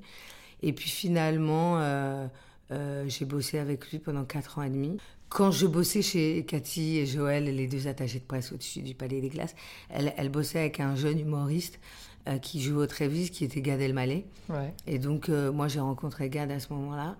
Et 0.63 0.73
puis 0.73 0.91
finalement 0.91 1.79
euh, 1.79 2.27
euh, 2.71 3.05
j'ai 3.09 3.25
bossé 3.25 3.59
avec 3.59 3.91
lui 3.91 3.99
pendant 3.99 4.25
quatre 4.25 4.59
ans 4.59 4.63
et 4.63 4.71
demi 4.71 4.99
quand 5.33 5.51
je 5.51 5.67
bossais 5.67 6.03
chez 6.03 6.45
Cathy 6.47 6.99
et 6.99 7.07
Joël, 7.07 7.45
les 7.45 7.67
deux 7.67 7.89
attachés 7.89 8.19
de 8.19 8.25
presse 8.25 8.53
au-dessus 8.53 8.83
du 8.83 8.95
Palais 8.95 9.21
des 9.21 9.29
Glaces, 9.29 9.55
elle, 9.89 10.13
elle 10.17 10.29
bossait 10.29 10.61
avec 10.61 10.81
un 10.81 10.95
jeune 10.95 11.19
humoriste 11.19 11.81
euh, 12.29 12.39
qui 12.39 12.61
joue 12.61 12.79
au 12.79 12.87
Trévis, 12.87 13.31
qui 13.31 13.45
était 13.45 13.63
Gad 13.63 13.81
Elmaleh. 13.81 14.27
Ouais. 14.49 14.73
Et 14.87 14.99
donc, 14.99 15.29
euh, 15.29 15.51
moi, 15.51 15.69
j'ai 15.69 15.81
rencontré 15.81 16.29
Gad 16.29 16.51
à 16.51 16.61
ce 16.61 16.73
moment-là. 16.73 17.17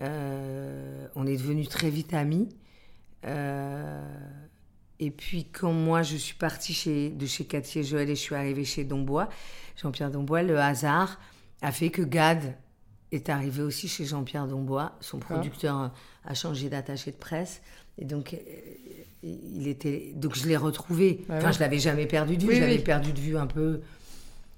Euh, 0.00 1.06
on 1.14 1.26
est 1.26 1.36
devenus 1.36 1.68
très 1.68 1.90
vite 1.90 2.14
amis. 2.14 2.48
et 3.24 5.10
puis, 5.10 5.44
quand 5.44 5.72
moi, 5.72 6.02
je 6.02 6.16
suis 6.16 6.34
partie 6.34 6.72
chez, 6.72 7.10
de 7.10 7.26
chez 7.26 7.44
Cathy 7.44 7.80
et 7.80 7.84
Joël 7.84 8.08
et 8.08 8.14
je 8.14 8.20
suis 8.20 8.34
arrivée 8.34 8.64
chez 8.64 8.84
Dombois, 8.84 9.28
Jean-Pierre 9.76 10.10
Dombois, 10.10 10.42
le 10.42 10.58
hasard 10.58 11.20
a 11.60 11.70
fait 11.70 11.90
que 11.90 12.02
Gad 12.02 12.56
est 13.12 13.28
arrivé 13.28 13.62
aussi 13.62 13.88
chez 13.88 14.04
Jean-Pierre 14.04 14.46
Dombois. 14.46 14.92
Son 15.00 15.18
producteur 15.18 15.92
a 16.24 16.34
changé 16.34 16.68
d'attaché 16.68 17.10
de 17.10 17.16
presse. 17.16 17.62
Et 17.98 18.04
donc, 18.04 18.34
euh, 18.34 18.38
il 19.22 19.68
était. 19.68 20.12
Donc, 20.16 20.34
je 20.34 20.46
l'ai 20.46 20.56
retrouvé. 20.56 21.24
enfin, 21.28 21.52
je 21.52 21.60
l'avais 21.60 21.78
jamais 21.78 22.06
perdu 22.06 22.36
de 22.36 22.46
vue. 22.46 22.54
je 22.54 22.60
l'avais 22.60 22.78
perdu 22.78 23.12
de 23.12 23.20
vue 23.20 23.36
un 23.36 23.46
peu. 23.46 23.80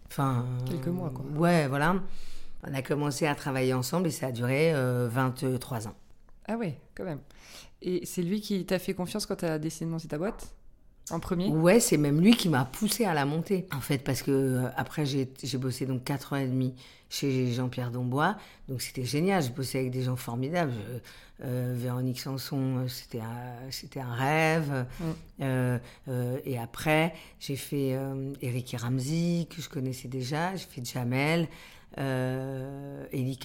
Enfin. 0.06 0.46
Quelques 0.66 0.86
mois, 0.86 1.10
quoi. 1.10 1.24
Ouais, 1.36 1.66
voilà. 1.68 1.96
On 2.66 2.72
a 2.72 2.82
commencé 2.82 3.26
à 3.26 3.34
travailler 3.34 3.74
ensemble 3.74 4.06
et 4.06 4.10
ça 4.10 4.28
a 4.28 4.32
duré 4.32 4.72
23 4.72 5.86
euh, 5.86 5.88
ans. 5.88 5.94
Ah 6.46 6.56
ouais, 6.56 6.78
quand 6.94 7.04
même. 7.04 7.20
Et 7.82 8.06
c'est 8.06 8.22
lui 8.22 8.40
qui 8.40 8.64
t'a 8.64 8.78
fait 8.78 8.94
confiance 8.94 9.26
quand 9.26 9.36
tu 9.36 9.44
as 9.44 9.58
décidé 9.58 9.86
de 9.86 9.90
monter 9.90 10.08
ta 10.08 10.16
boîte? 10.16 10.54
En 11.10 11.20
premier 11.20 11.48
Ouais, 11.48 11.80
c'est 11.80 11.96
même 11.98 12.20
lui 12.20 12.34
qui 12.36 12.48
m'a 12.48 12.64
poussé 12.64 13.04
à 13.04 13.12
la 13.14 13.24
monter. 13.26 13.66
En 13.76 13.80
fait, 13.80 13.98
parce 13.98 14.22
que 14.22 14.30
euh, 14.30 14.68
après, 14.76 15.04
j'ai 15.06 15.28
bossé 15.58 15.84
donc 15.86 16.02
4 16.04 16.32
ans 16.32 16.36
et 16.36 16.46
demi 16.46 16.74
chez 17.10 17.52
Jean-Pierre 17.52 17.90
Dombois. 17.90 18.36
Donc 18.68 18.80
c'était 18.80 19.04
génial. 19.04 19.42
J'ai 19.42 19.50
bossé 19.50 19.78
avec 19.80 19.90
des 19.90 20.02
gens 20.02 20.16
formidables. 20.16 20.72
Je- 20.72 20.98
euh, 21.44 21.74
Véronique 21.76 22.20
Sanson, 22.20 22.78
euh, 22.78 22.88
c'était 22.88 23.20
un, 23.20 23.70
c'était 23.70 24.00
un 24.00 24.14
rêve. 24.14 24.86
Mm. 25.00 25.04
Euh, 25.42 25.78
et 26.44 26.58
après, 26.58 27.12
j'ai 27.40 27.56
fait 27.56 27.98
Eric 28.40 28.72
et 28.74 28.76
Ramsey, 28.76 29.46
que 29.50 29.60
je 29.60 29.68
connaissais 29.68 30.08
déjà. 30.08 30.54
J'ai 30.56 30.66
fait 30.66 30.84
Jamel, 30.84 31.48
euh, 31.98 33.04
Eli 33.12 33.38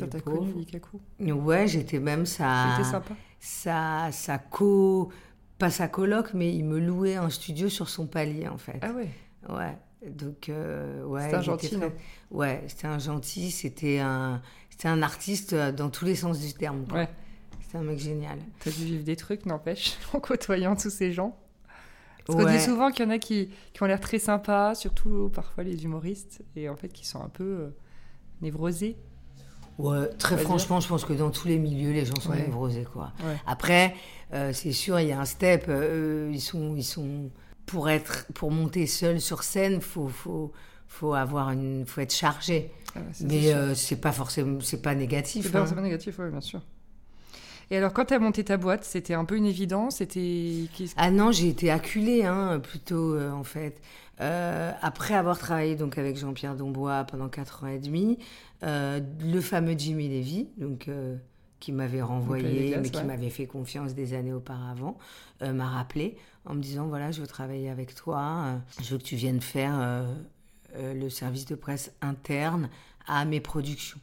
le 0.00 0.08
t'as 0.08 0.20
connu 0.20 0.52
Likaku 0.54 1.00
Ouais, 1.20 1.66
j'étais 1.68 1.98
même 2.00 2.26
sa, 2.26 2.70
C'était 2.76 2.90
sympa. 2.90 3.14
sa, 3.38 4.08
sa 4.12 4.38
co, 4.38 5.10
pas 5.58 5.70
sa 5.70 5.88
coloc, 5.88 6.34
mais 6.34 6.54
il 6.54 6.64
me 6.64 6.78
louait 6.78 7.16
un 7.16 7.30
studio 7.30 7.68
sur 7.68 7.88
son 7.88 8.06
palier 8.06 8.48
en 8.48 8.58
fait. 8.58 8.78
Ah 8.82 8.92
ouais 8.92 9.08
Ouais. 9.48 9.76
Donc 10.10 10.48
euh, 10.48 11.04
ouais. 11.04 11.22
C'était 11.22 11.36
un 11.36 11.40
il 11.40 11.44
gentil, 11.44 11.76
non 11.76 11.92
Ouais, 12.30 12.64
c'était 12.68 12.86
un 12.86 12.98
gentil. 12.98 13.50
C'était 13.50 13.98
un, 13.98 14.42
c'était 14.70 14.88
un 14.88 15.02
artiste 15.02 15.52
euh, 15.52 15.72
dans 15.72 15.88
tous 15.90 16.04
les 16.04 16.14
sens 16.14 16.38
du 16.40 16.52
terme. 16.52 16.86
quoi. 16.86 16.98
Ouais. 17.00 17.08
C'était 17.60 17.78
un 17.78 17.82
mec 17.82 17.98
génial. 17.98 18.38
T'as 18.60 18.70
dû 18.70 18.84
vivre 18.84 19.04
des 19.04 19.16
trucs, 19.16 19.46
n'empêche, 19.46 19.96
en 20.12 20.20
côtoyant 20.20 20.76
tous 20.76 20.90
ces 20.90 21.12
gens. 21.12 21.36
Parce 22.26 22.42
qu'on 22.42 22.50
dit 22.50 22.60
souvent 22.60 22.90
qu'il 22.90 23.04
y 23.04 23.08
en 23.08 23.10
a 23.12 23.18
qui, 23.18 23.50
qui 23.72 23.82
ont 23.84 23.86
l'air 23.86 24.00
très 24.00 24.18
sympas, 24.18 24.74
surtout 24.74 25.30
parfois 25.32 25.62
les 25.62 25.84
humoristes, 25.84 26.42
et 26.56 26.68
en 26.68 26.74
fait 26.74 26.88
qui 26.88 27.06
sont 27.06 27.22
un 27.22 27.28
peu 27.28 27.44
euh, 27.44 27.76
névrosés. 28.42 28.96
Ouais, 29.78 30.06
très 30.18 30.38
franchement, 30.38 30.80
je 30.80 30.88
pense 30.88 31.04
que 31.04 31.12
dans 31.12 31.30
tous 31.30 31.48
les 31.48 31.58
milieux, 31.58 31.92
les 31.92 32.04
gens 32.06 32.18
sont 32.20 32.30
Ouais. 32.30 32.38
névrosés, 32.42 32.86
quoi. 32.90 33.12
Ouais. 33.20 33.36
Après, 33.46 33.94
euh, 34.32 34.52
c'est 34.54 34.72
sûr, 34.72 34.98
il 35.00 35.08
y 35.08 35.12
a 35.12 35.20
un 35.20 35.24
step. 35.26 35.66
euh, 35.68 36.30
ils 36.32 36.40
sont, 36.40 36.74
ils 36.76 36.84
sont 36.84 37.30
pour 37.66 37.90
être, 37.90 38.26
pour 38.34 38.50
monter 38.50 38.86
seul 38.86 39.20
sur 39.20 39.42
scène, 39.42 39.80
faut, 39.80 40.08
faut, 40.08 40.52
faut 40.88 41.14
avoir 41.14 41.50
une, 41.50 41.84
faut 41.86 42.00
être 42.00 42.14
chargé. 42.14 42.70
Ah 42.94 43.00
c'est 43.12 43.26
Mais 43.26 43.52
euh, 43.52 43.74
c'est 43.74 44.00
pas 44.00 44.12
forcément, 44.12 44.60
c'est 44.60 44.80
pas 44.80 44.94
négatif. 44.94 45.44
C'est 45.46 45.52
pas, 45.52 45.60
hein. 45.60 45.72
pas 45.74 45.80
négatif, 45.82 46.18
ouais, 46.18 46.30
bien 46.30 46.40
sûr. 46.40 46.60
Et 47.70 47.76
alors, 47.76 47.92
quand 47.92 48.04
t'as 48.06 48.20
monté 48.20 48.44
ta 48.44 48.56
boîte, 48.56 48.84
c'était 48.84 49.14
un 49.14 49.24
peu 49.24 49.36
une 49.36 49.44
évidence 49.44 49.96
C'était. 49.96 50.66
Ah 50.96 51.10
non, 51.10 51.32
j'ai 51.32 51.48
été 51.48 51.70
acculée, 51.70 52.24
hein, 52.24 52.60
plutôt, 52.60 53.14
euh, 53.14 53.32
en 53.32 53.42
fait. 53.42 53.80
Euh, 54.20 54.72
après 54.80 55.14
avoir 55.14 55.38
travaillé 55.38 55.76
donc 55.76 55.98
avec 55.98 56.16
Jean-Pierre 56.16 56.56
Dombois 56.56 57.04
pendant 57.04 57.28
4 57.28 57.64
ans 57.64 57.66
et 57.68 57.78
demi, 57.78 58.18
euh, 58.62 59.00
le 59.20 59.40
fameux 59.40 59.74
Jimmy 59.76 60.08
Levy, 60.08 60.48
donc, 60.56 60.88
euh, 60.88 61.16
qui 61.60 61.72
m'avait 61.72 62.02
renvoyé, 62.02 62.76
mais 62.80 62.90
qui 62.90 62.98
ouais. 62.98 63.04
m'avait 63.04 63.30
fait 63.30 63.46
confiance 63.46 63.94
des 63.94 64.14
années 64.14 64.32
auparavant, 64.32 64.98
m'a 65.40 65.68
rappelé 65.68 66.16
en 66.44 66.54
me 66.54 66.60
disant 66.60 66.86
voilà, 66.86 67.10
je 67.10 67.20
veux 67.20 67.26
travailler 67.26 67.70
avec 67.70 67.94
toi, 67.94 68.60
je 68.82 68.90
veux 68.90 68.98
que 68.98 69.02
tu 69.04 69.16
viennes 69.16 69.40
faire 69.40 70.06
le 70.78 71.08
service 71.08 71.46
de 71.46 71.54
presse 71.54 71.92
interne 72.02 72.68
à 73.06 73.24
mes 73.24 73.40
productions. 73.40 73.98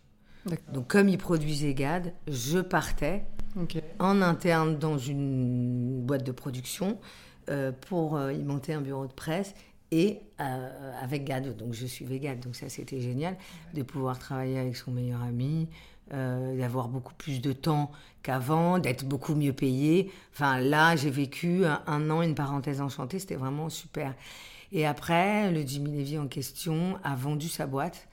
Donc, 0.72 0.88
comme 0.88 1.10
il 1.10 1.18
produisait 1.18 1.74
GAD, 1.74 2.14
je 2.28 2.60
partais 2.60 3.24
en 4.00 4.22
interne 4.22 4.78
dans 4.78 4.98
une 4.98 6.02
boîte 6.02 6.24
de 6.24 6.32
production 6.32 7.00
euh, 7.50 7.72
pour 7.88 8.16
euh, 8.16 8.32
y 8.32 8.42
monter 8.42 8.74
un 8.74 8.82
bureau 8.82 9.06
de 9.06 9.12
presse 9.14 9.54
et 9.94 10.20
euh, 10.42 10.92
avec 11.02 11.24
Gad. 11.24 11.56
Donc 11.56 11.74
je 11.74 11.86
suivais 11.86 12.20
Gad, 12.20 12.40
donc 12.40 12.56
ça 12.56 12.68
c'était 12.68 13.00
génial 13.00 13.38
de 13.74 13.84
pouvoir 13.84 14.18
travailler 14.18 14.58
avec 14.58 14.76
son 14.76 14.92
meilleur 14.92 15.22
ami, 15.22 15.70
euh, 16.12 16.58
d'avoir 16.58 16.88
beaucoup 16.88 17.14
plus 17.14 17.40
de 17.42 17.54
temps 17.54 17.92
qu'avant, 18.24 18.80
d'être 18.80 19.06
beaucoup 19.06 19.36
mieux 19.36 19.54
payé. 19.54 20.12
Enfin 20.34 20.60
là 20.60 20.96
j'ai 20.96 21.12
vécu 21.12 21.66
un, 21.66 21.82
un 21.86 22.10
an, 22.10 22.24
une 22.24 22.36
parenthèse 22.36 22.82
enchantée, 22.82 23.20
c'était 23.20 23.36
vraiment 23.36 23.70
super. 23.70 24.16
Et 24.72 24.88
après, 24.88 25.52
le 25.52 25.62
Jimmy 25.62 26.00
Levy 26.00 26.18
en 26.18 26.28
question 26.28 26.98
a 27.04 27.16
vendu 27.16 27.48
sa 27.48 27.68
boîte. 27.68 28.08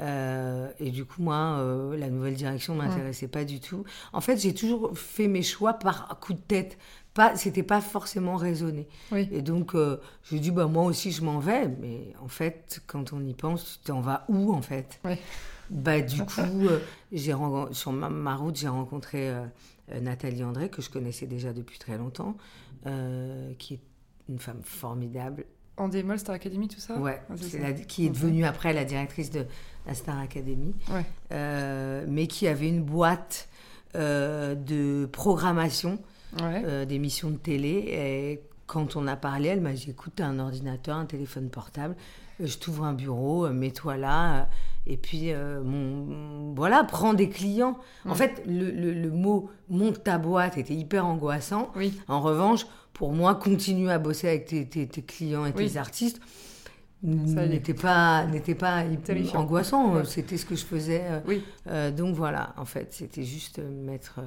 Euh, 0.00 0.70
et 0.78 0.90
du 0.90 1.04
coup, 1.04 1.22
moi, 1.22 1.56
euh, 1.58 1.96
la 1.96 2.08
nouvelle 2.08 2.34
direction 2.34 2.74
m'intéressait 2.74 3.28
pas 3.28 3.44
du 3.44 3.60
tout. 3.60 3.84
En 4.12 4.20
fait, 4.20 4.36
j'ai 4.38 4.54
toujours 4.54 4.96
fait 4.96 5.28
mes 5.28 5.42
choix 5.42 5.74
par 5.74 6.18
coup 6.20 6.32
de 6.32 6.40
tête. 6.40 6.78
Pas, 7.18 7.34
c'était 7.36 7.64
pas 7.64 7.80
forcément 7.80 8.36
raisonné. 8.36 8.86
Oui. 9.10 9.28
Et 9.32 9.42
donc, 9.42 9.74
euh, 9.74 9.96
j'ai 10.30 10.38
dit, 10.38 10.52
bah, 10.52 10.66
moi 10.66 10.84
aussi, 10.84 11.10
je 11.10 11.24
m'en 11.24 11.40
vais. 11.40 11.66
Mais 11.66 12.12
en 12.22 12.28
fait, 12.28 12.80
quand 12.86 13.12
on 13.12 13.20
y 13.24 13.34
pense, 13.34 13.80
tu 13.82 13.88
t'en 13.88 14.00
vas 14.00 14.24
où, 14.28 14.54
en 14.54 14.62
fait? 14.62 15.00
Bah, 15.68 16.00
du 16.00 16.22
coup, 16.24 16.68
euh, 16.68 16.78
j'ai 17.10 17.34
sur 17.72 17.90
ma, 17.92 18.08
ma 18.08 18.36
route, 18.36 18.54
j'ai 18.56 18.68
rencontré 18.68 19.30
euh, 19.30 19.44
Nathalie 20.00 20.44
André, 20.44 20.68
que 20.68 20.80
je 20.80 20.90
connaissais 20.90 21.26
déjà 21.26 21.52
depuis 21.52 21.80
très 21.80 21.98
longtemps, 21.98 22.36
euh, 22.86 23.52
qui 23.58 23.74
est 23.74 23.80
une 24.28 24.38
femme 24.38 24.60
formidable. 24.62 25.44
En 25.76 25.88
démol, 25.88 26.20
Star 26.20 26.36
Academy, 26.36 26.68
tout 26.68 26.78
ça? 26.78 27.00
Ouais, 27.00 27.20
Ah, 27.30 27.34
la- 27.60 27.72
qui 27.72 28.06
est 28.06 28.10
devenue 28.10 28.44
après 28.44 28.72
la 28.72 28.84
directrice 28.84 29.32
de 29.32 29.44
la 29.88 29.94
Star 29.94 30.20
Academy, 30.20 30.72
Ouais. 30.92 31.04
euh, 31.32 32.04
mais 32.06 32.28
qui 32.28 32.46
avait 32.46 32.68
une 32.68 32.84
boîte 32.84 33.48
de 33.94 35.08
programmation 35.10 35.98
Ouais. 36.42 36.62
euh, 36.64 36.84
d'émissions 36.84 37.30
de 37.30 37.36
télé. 37.36 37.84
Et 37.88 38.40
quand 38.66 38.96
on 38.96 39.06
a 39.06 39.16
parlé, 39.16 39.48
elle 39.48 39.60
m'a 39.60 39.72
dit 39.72 39.90
écoute, 39.90 40.12
t'as 40.16 40.26
un 40.26 40.38
ordinateur, 40.38 40.96
un 40.96 41.06
téléphone 41.06 41.48
portable, 41.50 41.96
euh, 42.40 42.46
je 42.46 42.58
t'ouvre 42.58 42.84
un 42.84 42.92
bureau, 42.94 43.46
euh, 43.46 43.52
mets-toi 43.52 43.96
là. 43.96 44.40
euh, 44.40 44.44
Et 44.90 44.96
puis, 44.96 45.32
euh, 45.32 45.60
mon, 45.62 46.54
voilà, 46.54 46.82
prends 46.82 47.12
des 47.12 47.28
clients. 47.28 47.76
En 48.06 48.12
Mm. 48.12 48.14
fait, 48.14 48.42
le, 48.46 48.70
le- 48.70 48.94
le 48.94 49.10
mot 49.10 49.50
monte 49.68 50.02
ta 50.02 50.16
boîte 50.16 50.56
était 50.56 50.74
hyper 50.74 51.04
angoissant. 51.04 51.70
Oui. 51.76 51.92
En 52.08 52.20
revanche, 52.22 52.66
pour 52.94 53.12
moi, 53.12 53.34
continuer 53.34 53.92
à 53.92 53.98
bosser 53.98 54.28
avec 54.28 54.46
tes, 54.46 54.66
tes- 54.66 54.86
tes 54.88 55.02
clients 55.02 55.44
et 55.44 55.52
Oui. 55.54 55.66
tes 55.70 55.76
artistes 55.76 56.20
n'était 57.02 57.74
pas, 57.74 58.24
n'était 58.26 58.54
pas 58.54 58.82
angoissant. 59.34 59.94
Ouais. 59.94 60.04
C'était 60.04 60.36
ce 60.38 60.46
que 60.46 60.56
je 60.56 60.64
faisais. 60.64 61.02
Oui. 61.26 61.42
euh, 61.68 61.90
donc 61.90 62.14
voilà, 62.14 62.54
en 62.56 62.64
fait, 62.64 62.92
c'était 62.92 63.24
juste 63.24 63.58
mettre, 63.60 64.20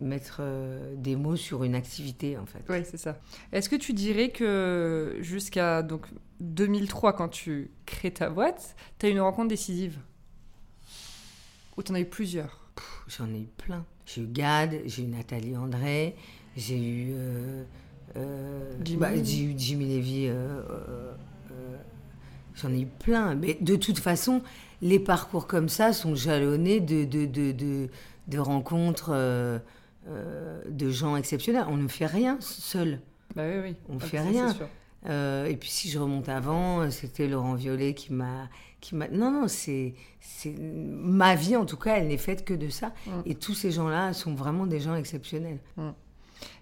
mettre 0.00 0.38
euh, 0.40 0.94
des 0.96 1.16
mots 1.16 1.36
sur 1.36 1.64
une 1.64 1.74
activité, 1.74 2.36
en 2.36 2.46
fait. 2.46 2.62
Oui, 2.68 2.78
c'est 2.84 2.96
ça. 2.96 3.18
Est-ce 3.52 3.68
que 3.68 3.76
tu 3.76 3.92
dirais 3.92 4.30
que 4.30 5.16
jusqu'à 5.20 5.82
donc 5.82 6.06
2003, 6.40 7.12
quand 7.14 7.28
tu 7.28 7.70
crées 7.86 8.12
ta 8.12 8.28
boîte, 8.30 8.74
tu 8.98 9.06
as 9.06 9.08
une 9.10 9.20
rencontre 9.20 9.48
décisive? 9.48 9.98
Ou 11.76 11.82
tu 11.82 11.92
en 11.92 11.94
as 11.94 12.00
eu 12.00 12.06
plusieurs? 12.06 12.60
J'en 13.08 13.32
ai 13.32 13.40
eu 13.40 13.48
plein. 13.56 13.84
J'ai 14.06 14.22
eu 14.22 14.26
Gad, 14.26 14.80
j'ai 14.86 15.02
eu 15.02 15.06
Nathalie 15.06 15.56
André, 15.56 16.14
j'ai 16.56 16.78
eu, 16.78 17.12
euh, 17.14 17.64
euh, 18.16 18.72
Jimmy 18.84 18.98
bah, 19.00 19.10
j'ai 19.22 19.42
eu 19.44 19.54
Jimmy 19.56 19.96
Levy. 19.96 20.26
euh, 20.28 21.12
J'en 22.56 22.72
ai 22.72 22.80
eu 22.82 22.86
plein. 22.86 23.34
Mais 23.34 23.58
de 23.60 23.74
toute 23.76 23.98
façon, 23.98 24.42
les 24.80 24.98
parcours 25.00 25.46
comme 25.48 25.68
ça 25.68 25.92
sont 25.92 26.14
jalonnés 26.14 26.80
de, 26.80 27.04
de, 27.04 27.26
de, 27.26 27.50
de, 27.52 27.88
de 28.28 28.38
rencontres 28.38 29.10
euh, 30.08 30.62
de 30.68 30.90
gens 30.90 31.16
exceptionnels. 31.16 31.64
On 31.68 31.76
ne 31.76 31.88
fait 31.88 32.06
rien 32.06 32.36
seul. 32.40 33.00
Bah 33.34 33.42
oui, 33.48 33.60
oui. 33.62 33.76
On 33.88 33.96
Ah, 33.98 34.04
fait 34.04 34.18
ça, 34.18 34.22
rien. 34.22 34.56
Euh, 35.06 35.46
et 35.46 35.56
puis 35.56 35.68
si 35.68 35.90
je 35.90 35.98
remonte 35.98 36.28
avant, 36.28 36.90
c'était 36.90 37.26
Laurent 37.28 37.54
Violet 37.54 37.94
qui 37.94 38.12
m'a, 38.12 38.48
qui 38.80 38.94
m'a. 38.94 39.08
Non 39.08 39.30
non, 39.30 39.48
c'est, 39.48 39.94
c'est 40.20 40.54
ma 40.58 41.34
vie 41.34 41.56
en 41.56 41.66
tout 41.66 41.76
cas, 41.76 41.96
elle 41.96 42.08
n'est 42.08 42.16
faite 42.16 42.44
que 42.44 42.54
de 42.54 42.68
ça. 42.68 42.92
Mm. 43.06 43.10
Et 43.26 43.34
tous 43.34 43.54
ces 43.54 43.70
gens-là 43.70 44.12
sont 44.14 44.34
vraiment 44.34 44.66
des 44.66 44.80
gens 44.80 44.94
exceptionnels. 44.94 45.58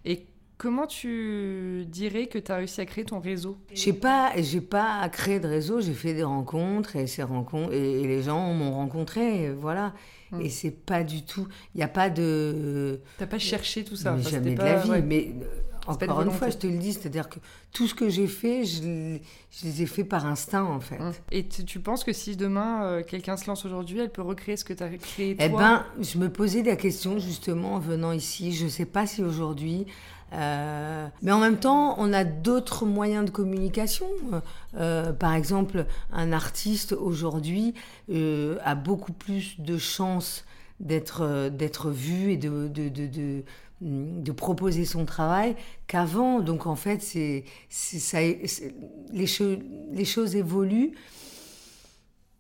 Et 0.05 0.27
comment 0.63 0.87
tu 0.87 1.85
dirais 1.89 2.29
que 2.29 2.39
tu 2.39 2.53
as 2.53 2.57
réussi 2.57 2.81
à 2.81 2.87
créer 2.87 3.05
ton 3.05 3.19
réseau? 3.19 3.59
J'ai 3.75 3.93
pas, 3.93 4.31
j'ai 4.37 4.61
pas 4.61 5.09
créé 5.09 5.41
de 5.41 5.49
réseau, 5.49 5.81
j'ai 5.81 5.93
fait 5.93 6.15
des 6.15 6.23
rencontres 6.23 6.95
et 6.95 7.09
ces 7.09 7.25
rencontres 7.25 7.73
et, 7.73 8.03
et 8.03 8.07
les 8.07 8.23
gens 8.23 8.55
m'ont 8.55 8.73
rencontré, 8.73 9.43
et 9.43 9.51
voilà. 9.51 9.93
Mm. 10.31 10.41
Et 10.41 10.49
c'est 10.49 10.71
pas 10.71 11.03
du 11.03 11.25
tout, 11.25 11.49
il 11.75 11.79
n'y 11.79 11.83
a 11.83 11.89
pas 11.89 12.11
de, 12.11 13.01
T'as 13.19 13.27
pas 13.27 13.41
cherché 13.41 13.83
tout 13.83 13.97
ça 13.97 14.13
mais 14.13 14.21
Enfin, 14.21 14.31
jamais 14.31 14.55
de 14.55 14.63
la 14.63 14.75
pas- 14.75 14.81
vie. 14.83 14.91
ouais. 14.91 15.03
Mais 15.03 15.35
encore 15.89 16.23
une 16.23 16.31
fois, 16.31 16.49
je 16.49 16.59
te 16.59 16.69
le 16.69 16.79
dis, 16.79 16.93
c'est-à-dire 16.93 17.29
que 17.29 17.41
tout 17.73 17.89
ce 17.89 17.95
que 17.95 18.09
j'ai 18.09 18.29
fait, 18.29 18.65
je, 18.65 19.19
les 19.65 19.83
ai 19.83 19.87
fait 19.87 20.05
par 20.05 20.27
instinct 20.27 20.63
en 20.65 20.79
fait. 20.79 21.01
Hum. 21.01 21.13
Et 21.33 21.49
tu, 21.49 21.65
tu 21.65 21.81
penses 21.81 22.05
que 22.05 22.13
si 22.13 22.37
demain 22.37 22.85
euh, 22.85 23.03
quelqu'un 23.03 23.37
se 23.37 23.49
lance 23.49 23.65
aujourd'hui, 23.65 23.99
elle 23.99 24.13
peut 24.13 24.23
recréer 24.23 24.57
ce 24.57 24.65
que 24.65 24.73
tu 24.73 24.83
as 24.85 24.89
créé 24.91 25.35
toi? 25.35 25.45
Eh 25.45 25.49
ben, 25.49 25.85
je 26.01 26.19
me 26.19 26.29
posais 26.29 26.63
la 26.63 26.77
question 26.77 27.19
justement 27.19 27.75
en 27.75 27.79
venant 27.81 28.13
ici. 28.13 28.53
Je 28.53 28.65
ne 28.65 28.71
sais 28.71 28.87
pas 28.87 29.09
si 29.09 29.25
aujourd'hui, 29.25 29.87
euh, 30.33 31.07
mais 31.21 31.33
en 31.33 31.39
même 31.39 31.59
temps, 31.59 31.95
on 31.99 32.13
a 32.13 32.25
d'autres 32.25 32.87
moyens 32.87 33.25
de 33.25 33.31
communication. 33.31 34.07
Euh, 34.77 35.13
par 35.13 35.35
exemple, 35.35 35.87
un 36.11 36.33
artiste 36.33 36.93
aujourd'hui 36.93 37.75
euh, 38.11 38.59
a 38.65 38.75
beaucoup 38.75 39.13
plus 39.13 39.61
de 39.61 39.77
chances 39.79 40.45
d'être 40.81 41.91
vu 41.91 42.33
et 42.33 42.37
de, 42.37 42.69
de, 42.69 43.43
de, 43.81 44.33
proposer 44.33 44.85
son 44.85 45.05
travail 45.05 45.55
qu'avant. 45.87 46.41
Donc 46.41 46.67
en 46.67 46.77
fait, 46.77 47.03
c'est 47.03 47.45
ça, 47.69 48.19
les, 48.21 49.27
cho- 49.27 49.59
les 49.93 50.05
choses 50.05 50.35
évoluent. 50.35 50.93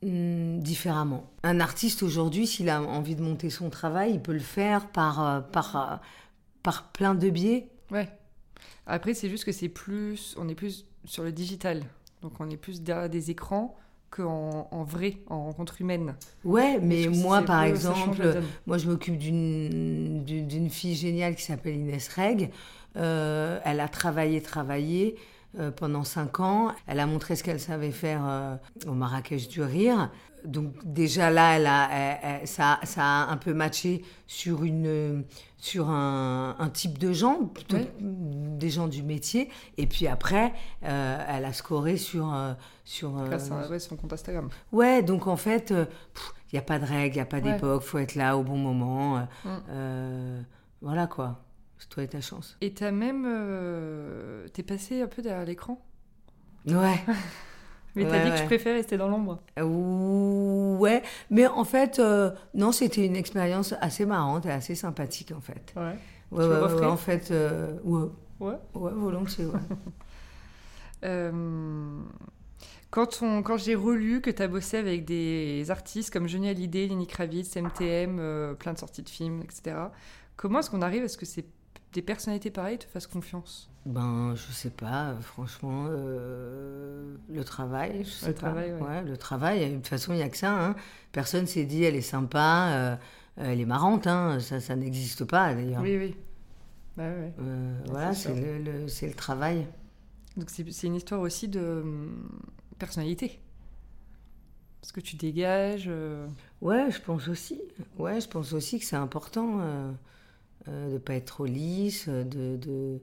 Hum, 0.05 0.59
différemment. 0.61 1.31
Un 1.45 1.61
artiste 1.61 2.03
aujourd'hui, 2.03 2.49
s'il 2.49 2.69
a 2.71 2.83
envie 2.83 3.15
de 3.15 3.23
monter 3.23 3.51
son 3.51 3.71
travail, 3.71 4.15
il 4.15 4.21
peut 4.21 4.33
le 4.33 4.41
faire 4.41 4.89
par, 4.89 5.45
par, 5.53 6.01
par 6.65 6.91
plein 6.91 7.15
de 7.15 7.31
biais. 7.31 7.69
Ouais. 7.93 8.09
Après, 8.87 9.15
c'est 9.15 9.29
juste 9.29 9.45
que 9.45 9.53
c'est 9.53 9.69
plus, 9.69 10.35
on 10.39 10.49
est 10.49 10.55
plus 10.55 10.87
sur 11.05 11.23
le 11.23 11.31
digital, 11.33 11.83
donc 12.23 12.33
on 12.41 12.49
est 12.51 12.57
plus 12.57 12.81
derrière 12.83 13.09
des 13.11 13.31
écrans 13.31 13.77
qu'en 14.11 14.69
en 14.71 14.83
vrai, 14.85 15.19
en 15.29 15.45
rencontre 15.45 15.81
humaine. 15.81 16.15
Ouais, 16.45 16.79
mais 16.81 17.09
moi, 17.09 17.43
par 17.43 17.63
peu- 17.63 17.69
exemple, 17.71 18.41
moi, 18.67 18.79
je 18.79 18.89
m'occupe 18.89 19.19
d'une 19.19 20.71
fille 20.71 20.95
géniale 20.95 21.35
qui 21.35 21.43
s'appelle 21.43 21.77
Inès 21.77 22.09
Reg. 22.09 22.51
Euh, 22.97 23.59
elle 23.65 23.81
a 23.81 23.89
travaillé, 23.89 24.43
travaillé 24.43 25.17
euh, 25.59 25.71
pendant 25.71 26.05
cinq 26.05 26.41
ans. 26.41 26.73
Elle 26.87 27.01
a 27.01 27.07
montré 27.07 27.37
ce 27.37 27.43
qu'elle 27.43 27.61
savait 27.61 27.91
faire 27.91 28.23
euh, 28.27 28.57
au 28.87 28.93
Marrakech 28.93 29.49
du 29.49 29.63
Rire. 29.63 30.11
Donc 30.45 30.73
déjà 30.85 31.31
là, 31.31 31.57
elle 31.57 31.67
a, 31.67 31.89
elle- 31.93 32.19
elle- 32.41 32.49
ça, 32.49 32.81
ça 32.85 33.03
a 33.05 33.31
un 33.31 33.37
peu 33.37 33.55
matché 33.55 34.03
sur, 34.27 34.65
une, 34.65 35.25
sur 35.59 35.89
un, 35.91 36.57
un 36.59 36.69
type 36.69 36.99
de 36.99 37.13
gens, 37.13 37.45
plutôt 37.47 37.77
Ouais. 37.77 37.93
des 38.01 38.71
gens 38.71 38.89
du 38.89 39.03
métier. 39.03 39.49
Et 39.77 39.87
puis 39.87 40.07
après, 40.09 40.53
euh, 40.85 41.25
elle 41.29 41.45
a 41.45 41.53
scoré 41.53 41.97
sur... 41.97 42.33
euh, 42.35 42.55
sur 42.85 43.17
euh, 43.19 43.27
Grâce 43.29 43.51
à 43.51 43.69
ouais, 43.69 43.79
son 43.79 43.97
compte 43.97 44.13
Instagram. 44.13 44.49
Ouais, 44.73 45.03
donc 45.03 45.27
en 45.29 45.37
fait, 45.37 45.71
il 45.71 45.87
n'y 46.55 46.59
a 46.59 46.63
pas 46.63 46.79
de 46.81 46.85
règle, 46.85 47.15
il 47.15 47.19
n'y 47.19 47.23
a 47.23 47.27
pas 47.27 47.39
Ouais. 47.39 47.53
d'époque, 47.55 47.83
faut 47.83 47.99
être 47.99 48.17
là 48.17 48.37
au 48.37 48.43
bon 48.43 48.57
moment. 48.59 49.19
euh, 49.19 49.21
Mm. 49.45 49.49
euh, 49.71 50.43
voilà 50.81 51.07
quoi. 51.07 51.45
C'est 51.79 51.89
toi 51.89 52.03
et 52.03 52.09
ta 52.09 52.21
chance. 52.21 52.57
Et 52.61 52.75
t'as 52.75 52.91
même, 52.91 53.25
euh, 53.27 54.47
t'es 54.53 54.63
passé 54.65 55.03
un 55.03 55.07
peu 55.07 55.23
derrière 55.23 55.45
l'écran, 55.45 55.81
Ouais. 56.67 57.01
mais 57.95 58.05
t'as 58.05 58.11
Ouais, 58.19 58.25
dit 58.25 58.31
que 58.31 58.39
tu 58.41 58.45
préfères 58.47 58.75
rester 58.75 58.97
dans 58.97 59.09
l'ombre. 59.09 59.41
Ouais. 59.59 61.03
Mais 61.31 61.47
en 61.47 61.65
fait, 61.65 61.99
euh, 61.99 62.31
non, 62.55 62.73
c'était 62.73 63.05
une 63.05 63.17
expérience 63.17 63.75
assez 63.81 64.07
marrante 64.07 64.47
et 64.47 64.51
assez 64.51 64.75
sympathique 64.75 65.33
en 65.37 65.41
fait. 65.41 65.73
Ouais. 65.77 65.97
Ouais, 66.31 66.79
Tu 66.79 66.85
en 66.85 66.97
fait, 66.97 67.31
euh, 67.31 67.77
ouais. 67.85 68.09
Ouais. 68.41 68.57
Volontiers, 68.75 69.47
ouais. 69.47 69.61
Euh, 71.05 72.01
quand 72.93 73.23
on, 73.23 73.43
quand 73.43 73.57
j'ai 73.57 73.75
relu 73.75 74.21
que 74.21 74.31
tu 74.31 74.41
as 74.41 74.47
bossé 74.47 74.77
avec 74.77 75.05
des 75.05 75.69
artistes 75.69 76.13
comme 76.13 76.29
Johnny 76.29 76.49
Hallyday, 76.49 76.87
Lenny 76.87 77.09
Kravitz, 77.09 77.57
MTM, 77.57 78.55
plein 78.57 78.73
de 78.73 78.79
sorties 78.79 79.03
de 79.03 79.09
films, 79.09 79.43
etc. 79.43 79.77
Comment 80.37 80.61
est-ce 80.61 80.71
qu'on 80.71 80.81
arrive 80.81 81.03
à 81.03 81.09
ce 81.09 81.17
que 81.17 81.27
ces, 81.27 81.45
des 81.93 82.03
personnalités 82.03 82.53
pareilles 82.53 82.79
te 82.79 82.85
fassent 82.85 83.09
confiance? 83.09 83.69
Ben, 83.85 84.35
je 84.37 84.53
sais 84.53 84.71
pas, 84.71 85.11
euh, 85.11 85.21
franchement, 85.21 85.87
euh, 85.89 87.17
le 87.29 87.45
travail, 87.45 88.05
je 88.05 88.11
sais 88.11 88.29
Le 88.29 88.33
pas. 88.35 88.39
travail, 88.41 88.73
ouais. 88.75 89.03
le 89.03 89.17
travail, 89.17 89.71
de 89.71 89.77
toute 89.77 89.89
façon, 89.89 90.13
il 90.13 90.17
n'y 90.17 90.23
a 90.23 90.29
que 90.29 90.37
ça. 90.37 90.67
Hein. 90.67 90.77
Personne 91.11 91.47
s'est 91.49 91.65
dit, 91.65 91.83
elle 91.83 91.97
est 91.97 92.01
sympa, 92.01 92.69
euh, 92.71 92.97
elle 93.39 93.61
est 93.61 93.65
marrante, 93.67 94.07
hein. 94.07 94.39
ça, 94.39 94.61
ça 94.61 94.77
n'existe 94.77 95.25
pas 95.25 95.53
d'ailleurs. 95.55 95.83
Oui, 95.83 95.97
oui. 95.97 96.15
Bah, 96.97 97.05
ouais, 97.09 97.11
ouais. 97.17 97.33
Euh, 97.41 97.79
Ouais, 97.81 97.91
voilà, 97.91 98.15
c'est 98.15 98.35
le, 98.41 98.59
le- 98.63 98.89
c'est 98.89 99.09
le 99.09 99.15
travail. 99.15 99.67
Donc 100.37 100.49
c'est 100.51 100.87
une 100.87 100.95
histoire 100.95 101.21
aussi 101.21 101.49
de 101.49 101.81
hum, 101.83 102.29
personnalité. 102.79 103.41
Parce 104.81 104.93
que 104.93 105.01
tu 105.01 105.17
dégages. 105.17 105.91
Ouais, 106.61 106.91
je 106.91 107.01
pense 107.01 107.29
aussi. 107.29 107.61
Ouais, 107.99 108.21
je 108.21 108.29
pense 108.29 108.53
aussi 108.53 108.79
que 108.79 108.85
c'est 108.85 108.97
important 108.97 109.59
de 110.67 110.99
pas 110.99 111.15
être 111.15 111.27
trop 111.27 111.45
lisse, 111.47 112.09
de, 112.09 112.57
de, 112.57 113.01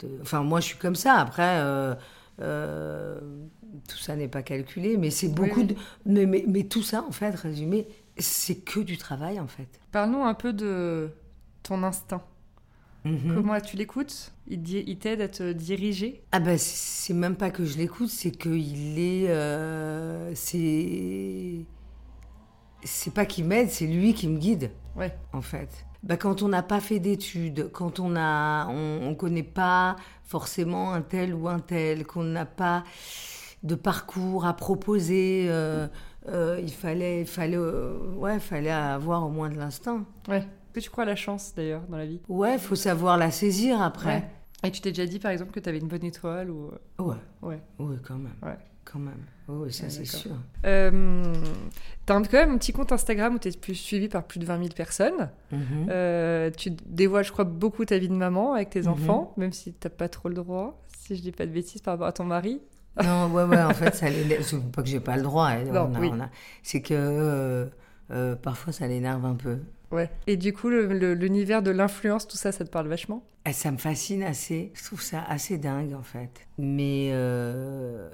de- 0.00 0.18
Enfin, 0.22 0.42
moi, 0.42 0.60
je 0.60 0.66
suis 0.66 0.78
comme 0.78 0.94
ça. 0.96 1.14
Après, 1.14 1.60
euh, 1.60 1.94
euh, 2.40 3.20
tout 3.88 3.98
ça 3.98 4.16
n'est 4.16 4.28
pas 4.28 4.42
calculé, 4.42 4.96
mais 4.96 5.10
c'est 5.10 5.28
beaucoup 5.28 5.60
oui. 5.60 5.66
de... 5.66 5.74
Mais, 6.06 6.26
mais, 6.26 6.44
mais 6.46 6.64
tout 6.64 6.82
ça, 6.82 7.04
en 7.06 7.12
fait, 7.12 7.34
résumé, 7.34 7.88
c'est 8.16 8.56
que 8.56 8.80
du 8.80 8.96
travail, 8.96 9.38
en 9.40 9.46
fait. 9.46 9.68
Parle-nous 9.92 10.22
un 10.22 10.34
peu 10.34 10.52
de 10.52 11.10
ton 11.62 11.82
instinct. 11.82 12.22
Mhm. 13.04 13.34
Comment 13.34 13.60
tu 13.60 13.76
l'écoutes 13.76 14.32
il 14.50 14.98
t'aide 14.98 15.20
à 15.20 15.28
te 15.28 15.52
diriger? 15.52 16.22
Ah 16.32 16.40
ben, 16.40 16.56
c'est 16.58 17.12
même 17.14 17.36
pas 17.36 17.50
que 17.50 17.64
je 17.64 17.76
l'écoute, 17.76 18.08
c'est 18.08 18.30
qu'il 18.30 18.98
est... 18.98 19.28
euh, 19.28 20.32
c'est... 20.34 21.66
C'est 22.84 23.12
pas 23.12 23.26
qu'il 23.26 23.44
m'aide, 23.44 23.70
c'est 23.70 23.86
lui 23.86 24.14
qui 24.14 24.28
me 24.28 24.38
guide. 24.38 24.70
Ouais. 24.96 25.16
en 25.32 25.42
fait. 25.42 25.68
Bah, 26.02 26.16
quand 26.16 26.42
on 26.42 26.48
n'a 26.48 26.62
pas 26.62 26.80
fait 26.80 27.00
d'études, 27.00 27.70
quand 27.72 27.98
on 28.00 28.14
a, 28.16 28.66
on, 28.68 29.00
on 29.08 29.14
connaît 29.14 29.42
pas 29.42 29.96
forcément 30.24 30.92
un 30.92 31.02
tel 31.02 31.34
ou 31.34 31.48
un 31.48 31.58
tel, 31.58 32.06
qu'on 32.06 32.22
n'a 32.22 32.46
pas 32.46 32.84
de 33.62 33.74
parcours 33.74 34.46
à 34.46 34.54
proposer, 34.54 35.46
euh, 35.48 35.88
euh, 36.28 36.60
il 36.62 36.70
fallait, 36.72 37.22
il 37.22 37.26
fallait, 37.26 37.56
euh, 37.56 38.12
ouais, 38.14 38.38
fallait 38.38 38.70
avoir 38.70 39.26
au 39.26 39.30
moins 39.30 39.48
de 39.50 39.56
l'instinct. 39.56 40.04
Ouais. 40.28 40.46
Que 40.72 40.80
tu 40.80 40.90
crois 40.90 41.02
à 41.04 41.06
la 41.06 41.16
chance 41.16 41.52
d'ailleurs 41.56 41.82
dans 41.88 41.96
la 41.96 42.06
vie? 42.06 42.20
Ouais, 42.28 42.58
faut 42.58 42.76
savoir 42.76 43.16
la 43.16 43.30
saisir 43.30 43.82
après. 43.82 44.30
Et 44.62 44.70
tu 44.70 44.80
t'es 44.80 44.90
déjà 44.90 45.06
dit 45.06 45.18
par 45.18 45.30
exemple 45.32 45.50
que 45.52 45.60
tu 45.60 45.68
avais 45.68 45.78
une 45.78 45.88
bonne 45.88 46.04
étoile 46.04 46.50
ou... 46.50 46.70
Ouais, 46.98 47.14
Ouais. 47.42 47.60
ouais, 47.78 47.96
quand 48.06 48.16
même. 48.18 48.34
Ouais. 48.42 48.58
Quand 48.90 48.98
même. 49.00 49.20
Oui, 49.48 49.70
ça 49.72 49.90
c'est 49.90 50.04
sûr. 50.06 50.30
Euh, 50.64 51.32
T'as 52.06 52.14
un- 52.14 52.22
quand 52.22 52.38
même 52.38 52.52
un 52.52 52.58
petit 52.58 52.72
compte 52.72 52.90
Instagram 52.90 53.34
où 53.34 53.38
tu 53.38 53.48
es 53.48 53.74
suivi 53.74 54.08
par 54.08 54.24
plus 54.24 54.38
de 54.40 54.46
20 54.46 54.56
000 54.58 54.68
personnes. 54.74 55.30
Mhm. 55.52 55.88
Euh, 55.90 56.50
tu 56.56 56.70
dévoiles, 56.86 57.24
je 57.24 57.32
crois, 57.32 57.44
beaucoup 57.44 57.84
ta 57.84 57.98
vie 57.98 58.08
de 58.08 58.14
maman 58.14 58.54
avec 58.54 58.70
tes 58.70 58.82
Mhm. 58.82 58.88
enfants, 58.88 59.34
même 59.36 59.52
si 59.52 59.74
t'as 59.74 59.90
pas 59.90 60.08
trop 60.08 60.28
le 60.30 60.34
droit, 60.34 60.82
si 60.98 61.16
je 61.16 61.20
dis 61.22 61.32
pas 61.32 61.44
de 61.44 61.50
bêtises 61.52 61.82
par 61.82 61.94
rapport 61.94 62.06
à 62.06 62.12
ton 62.12 62.24
mari. 62.24 62.62
Non, 63.02 63.26
ouais, 63.32 63.44
ouais, 63.44 63.62
en 63.62 63.74
fait, 63.74 63.94
ça 63.94 64.08
l'énerve. 64.10 64.42
C'est 64.42 64.72
pas 64.72 64.82
que 64.82 64.88
j'ai 64.88 65.00
pas 65.00 65.16
le 65.16 65.22
droit. 65.22 65.48
hein, 65.48 65.64
oui. 66.00 66.10
a- 66.18 66.30
C'est 66.62 66.80
que 66.80 66.94
euh, 66.94 67.66
euh, 68.10 68.36
parfois 68.36 68.72
ça 68.72 68.86
l'énerve 68.86 69.24
un 69.26 69.34
peu. 69.34 69.58
Ouais. 69.92 70.10
Et 70.26 70.36
du 70.38 70.52
coup, 70.54 70.68
l'univers 70.70 71.62
de 71.62 71.70
l'influence, 71.70 72.26
tout 72.26 72.36
ça, 72.36 72.52
ça 72.52 72.64
te 72.64 72.70
parle 72.70 72.88
vachement? 72.88 73.22
Eh, 73.46 73.52
Ça 73.52 73.70
me 73.70 73.76
fascine 73.78 74.22
assez. 74.22 74.70
Je 74.74 74.84
trouve 74.84 75.00
ça 75.02 75.22
assez 75.28 75.56
dingue, 75.58 75.94
en 75.94 76.02
fait. 76.02 76.30
Mais 76.58 77.10
euh, 77.12 78.10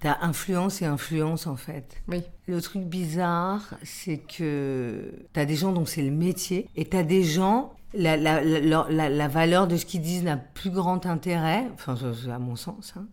t'as 0.00 0.18
influence 0.22 0.82
et 0.82 0.86
influence, 0.86 1.46
en 1.46 1.56
fait. 1.56 1.96
Oui. 2.08 2.22
Le 2.46 2.60
truc 2.60 2.82
bizarre, 2.84 3.74
c'est 3.84 4.18
que 4.18 5.12
t'as 5.32 5.44
des 5.44 5.56
gens 5.56 5.72
dont 5.72 5.84
c'est 5.86 6.02
le 6.02 6.10
métier 6.10 6.68
et 6.76 6.84
t'as 6.86 7.02
des 7.02 7.22
gens. 7.22 7.72
La, 7.92 8.16
la, 8.16 8.40
la, 8.40 8.86
la- 8.88 9.08
la 9.08 9.28
valeur 9.28 9.66
de 9.66 9.76
ce 9.76 9.84
qu'ils 9.84 10.00
disent 10.00 10.22
n'a 10.22 10.36
plus 10.36 10.70
grand 10.70 11.06
intérêt, 11.06 11.64
enfin, 11.74 11.96
à 12.32 12.38
mon 12.38 12.54
sens. 12.54 12.94
hein. 12.96 13.06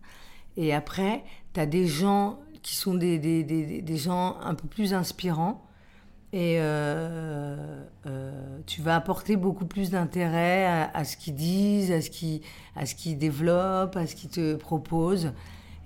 Et 0.56 0.72
après, 0.72 1.24
t'as 1.52 1.66
des 1.66 1.86
gens 1.88 2.38
qui 2.62 2.76
sont 2.76 2.94
des, 2.94 3.18
des, 3.18 3.42
des, 3.42 3.82
des- 3.82 3.96
gens 3.96 4.36
un 4.40 4.54
peu 4.54 4.68
plus 4.68 4.94
inspirants. 4.94 5.64
Et 6.32 6.56
euh, 6.60 7.82
euh, 8.06 8.58
tu 8.66 8.82
vas 8.82 8.94
apporter 8.96 9.36
beaucoup 9.36 9.64
plus 9.66 9.90
d'intérêt 9.90 10.66
à, 10.66 10.90
à 10.94 11.04
ce 11.04 11.16
qu'ils 11.16 11.34
disent, 11.34 11.90
à 11.90 12.00
ce 12.00 12.10
qu'ils 12.10 12.42
à 12.76 12.86
ce 12.86 12.94
qu'ils 12.94 13.18
développent, 13.18 13.96
à 13.96 14.06
ce 14.06 14.14
qu'ils 14.14 14.30
te 14.30 14.54
proposent. 14.54 15.32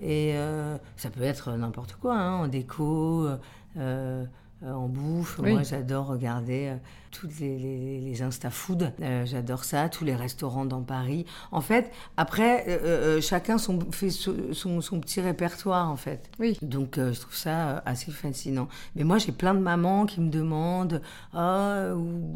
Et 0.00 0.32
euh, 0.34 0.76
ça 0.96 1.10
peut 1.10 1.22
être 1.22 1.52
n'importe 1.52 1.94
quoi, 1.94 2.16
hein, 2.16 2.34
en 2.34 2.48
déco, 2.48 3.26
euh, 3.26 3.36
euh, 3.76 4.24
en 4.64 4.88
bouffe. 4.88 5.38
Oui. 5.42 5.52
Moi, 5.52 5.62
j'adore 5.62 6.06
regarder 6.06 6.68
euh, 6.68 6.76
toutes 7.10 7.38
les, 7.40 7.58
les, 7.58 8.00
les 8.00 8.22
Insta-food. 8.22 8.92
Euh, 9.00 9.24
j'adore 9.26 9.64
ça, 9.64 9.88
tous 9.88 10.04
les 10.04 10.14
restaurants 10.14 10.64
dans 10.64 10.82
Paris. 10.82 11.26
En 11.50 11.60
fait, 11.60 11.90
après, 12.16 12.64
euh, 12.68 12.78
euh, 12.82 13.20
chacun 13.20 13.58
son, 13.58 13.78
fait 13.90 14.10
son, 14.10 14.80
son, 14.80 15.00
petit 15.00 15.20
répertoire, 15.20 15.90
en 15.90 15.96
fait. 15.96 16.30
Oui. 16.38 16.58
Donc, 16.62 16.98
euh, 16.98 17.12
je 17.12 17.20
trouve 17.20 17.36
ça 17.36 17.68
euh, 17.68 17.80
assez 17.84 18.10
fascinant. 18.10 18.68
Mais 18.96 19.04
moi, 19.04 19.18
j'ai 19.18 19.32
plein 19.32 19.54
de 19.54 19.60
mamans 19.60 20.06
qui 20.06 20.20
me 20.20 20.30
demandent, 20.30 21.02
ah, 21.34 21.90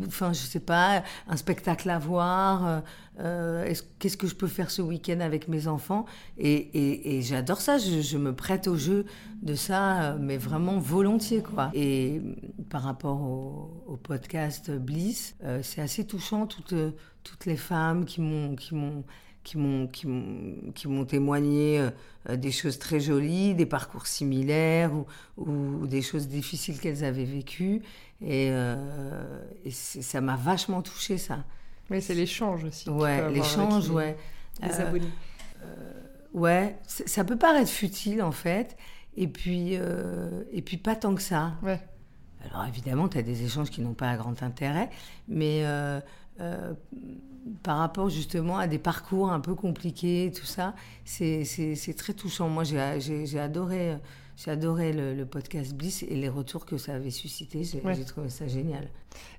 enfin, 0.06 0.32
je 0.32 0.40
sais 0.40 0.60
pas, 0.60 1.02
un 1.28 1.36
spectacle 1.36 1.88
à 1.90 1.98
voir, 1.98 2.82
euh, 3.18 3.64
est-ce- 3.64 3.82
qu'est-ce 3.98 4.16
que 4.16 4.26
je 4.26 4.34
peux 4.34 4.46
faire 4.46 4.70
ce 4.70 4.82
week-end 4.82 5.20
avec 5.20 5.48
mes 5.48 5.68
enfants? 5.68 6.04
Et, 6.38 7.20
j'adore 7.22 7.60
ça, 7.60 7.78
je, 7.78 8.18
me 8.18 8.34
prête 8.34 8.68
au 8.68 8.76
jeu 8.76 9.06
de 9.42 9.54
ça, 9.54 10.16
mais 10.20 10.36
vraiment 10.36 10.78
volontiers. 10.78 11.42
Et 11.74 12.20
par 12.70 12.82
rapport 12.82 13.20
au, 13.22 13.96
podcast 14.02 14.70
Bliss, 14.70 15.34
euh, 15.42 15.60
c'est 15.62 15.80
assez 15.80 16.06
touchant, 16.06 16.46
toutes, 16.46 16.74
les 17.46 17.56
femmes 17.56 18.04
qui 18.04 18.20
m'ont... 18.20 18.56
Témoigné 21.06 21.78
euh, 22.28 22.36
des 22.36 22.50
choses 22.50 22.80
très 22.80 22.98
jolies, 22.98 23.54
des 23.54 23.64
parcours 23.64 24.08
similaires 24.08 24.90
ou, 25.36 25.86
des 25.86 26.02
choses 26.02 26.26
difficiles 26.26 26.80
qu'elles 26.80 27.04
avaient 27.04 27.24
vécues 27.24 27.80
et, 28.20 28.48
et 29.64 29.70
ça 29.70 30.20
m'a 30.20 30.34
vachement 30.34 30.82
touché 30.82 31.16
ça. 31.16 31.44
Oui, 31.90 32.02
c'est 32.02 32.14
l'échange 32.14 32.64
aussi. 32.64 32.88
Ouais, 32.90 33.30
l'échange, 33.30 33.88
ouais. 33.90 34.16
Les 34.62 34.68
Euh, 34.70 34.88
abonnés. 34.88 35.10
Ouais, 36.34 36.76
c- 36.86 37.04
ça 37.06 37.24
peut 37.24 37.36
paraître 37.36 37.70
futile 37.70 38.22
en 38.22 38.32
fait 38.32 38.76
et 39.16 39.26
puis 39.28 39.70
euh, 39.72 40.42
et 40.52 40.60
puis 40.62 40.76
pas 40.76 40.94
tant 40.94 41.14
que 41.14 41.22
ça. 41.22 41.52
Ouais. 41.62 41.80
Alors 42.50 42.66
évidemment, 42.66 43.08
tu 43.08 43.16
as 43.18 43.22
des 43.22 43.42
échanges 43.44 43.70
qui 43.70 43.80
n'ont 43.80 43.94
pas 43.94 44.06
un 44.08 44.16
grand 44.16 44.42
intérêt, 44.42 44.90
mais 45.28 45.62
euh, 45.64 45.98
euh, 46.40 46.74
par 47.62 47.78
rapport 47.78 48.10
justement 48.10 48.58
à 48.58 48.66
des 48.66 48.78
parcours 48.78 49.32
un 49.32 49.40
peu 49.40 49.54
compliqués, 49.54 50.30
tout 50.36 50.44
ça, 50.46 50.74
c'est 51.04 51.94
très 51.96 52.12
touchant. 52.12 52.48
Moi, 52.48 52.64
j'ai 52.64 53.38
adoré, 53.40 53.96
j'ai 54.36 54.50
adoré 54.50 54.92
le, 54.92 55.14
le 55.14 55.26
podcast 55.26 55.74
Bliss 55.74 56.02
et 56.02 56.14
les 56.14 56.28
retours 56.28 56.66
que 56.66 56.76
ça 56.76 56.94
avait 56.94 57.10
suscité. 57.10 57.64
J'ai 57.64 57.80
Ouais. 57.80 57.94
trouvé 58.04 58.28
ça 58.28 58.46
génial. 58.46 58.88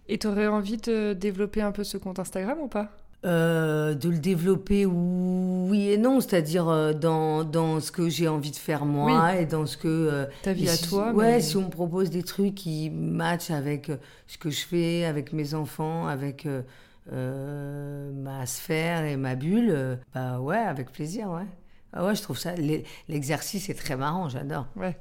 Et 0.09 0.17
t'aurais 0.17 0.47
envie 0.47 0.77
de 0.77 1.13
développer 1.13 1.61
un 1.61 1.71
peu 1.71 1.83
ce 1.83 1.97
compte 1.97 2.19
Instagram 2.19 2.57
ou 2.61 2.67
pas? 2.67 2.91
Euh, 3.25 3.95
de 3.95 4.09
le 4.09 4.19
développer, 4.19 4.85
oui 4.85 5.89
et 5.89 5.97
non, 5.97 6.19
c'est-à-dire 6.21 6.69
euh, 6.69 6.93
dans, 6.93 7.43
dans 7.43 7.79
ce 7.79 7.91
que 7.91 8.09
j'ai 8.09 8.27
envie 8.27 8.51
de 8.51 8.55
faire 8.57 8.85
moi 8.85 9.35
et 9.37 9.47
dans 9.47 9.65
ce 9.65 9.75
que... 9.75 9.87
euh, 9.87 10.25
Ta 10.43 10.53
vie 10.53 10.69
à 10.69 10.77
toi. 10.77 11.11
Ouais, 11.13 11.33
mais- 11.33 11.41
si 11.41 11.57
on 11.57 11.63
me 11.63 11.69
propose 11.69 12.11
des 12.11 12.21
trucs 12.23 12.53
qui 12.53 12.91
matchent 12.91 13.49
avec 13.49 13.91
ce 14.27 14.37
que 14.37 14.51
je 14.51 14.61
fais, 14.65 15.03
avec 15.05 15.33
mes 15.33 15.55
enfants, 15.55 16.05
avec 16.07 16.47
euh, 17.11 18.11
ma 18.13 18.45
sphère 18.45 19.03
et 19.05 19.17
ma 19.17 19.35
bulle, 19.35 19.99
bah 20.13 20.39
ouais, 20.39 20.57
avec 20.57 20.91
plaisir, 20.91 21.29
ouais. 21.31 21.47
Ah 21.93 22.05
ouais, 22.05 22.15
je 22.15 22.21
trouve 22.21 22.37
ça... 22.37 22.55
l'e- 22.55 22.83
L'exercice 23.07 23.69
est 23.69 23.73
très 23.73 23.95
marrant, 23.95 24.29
j'adore. 24.29 24.67
Ouais. 24.75 24.97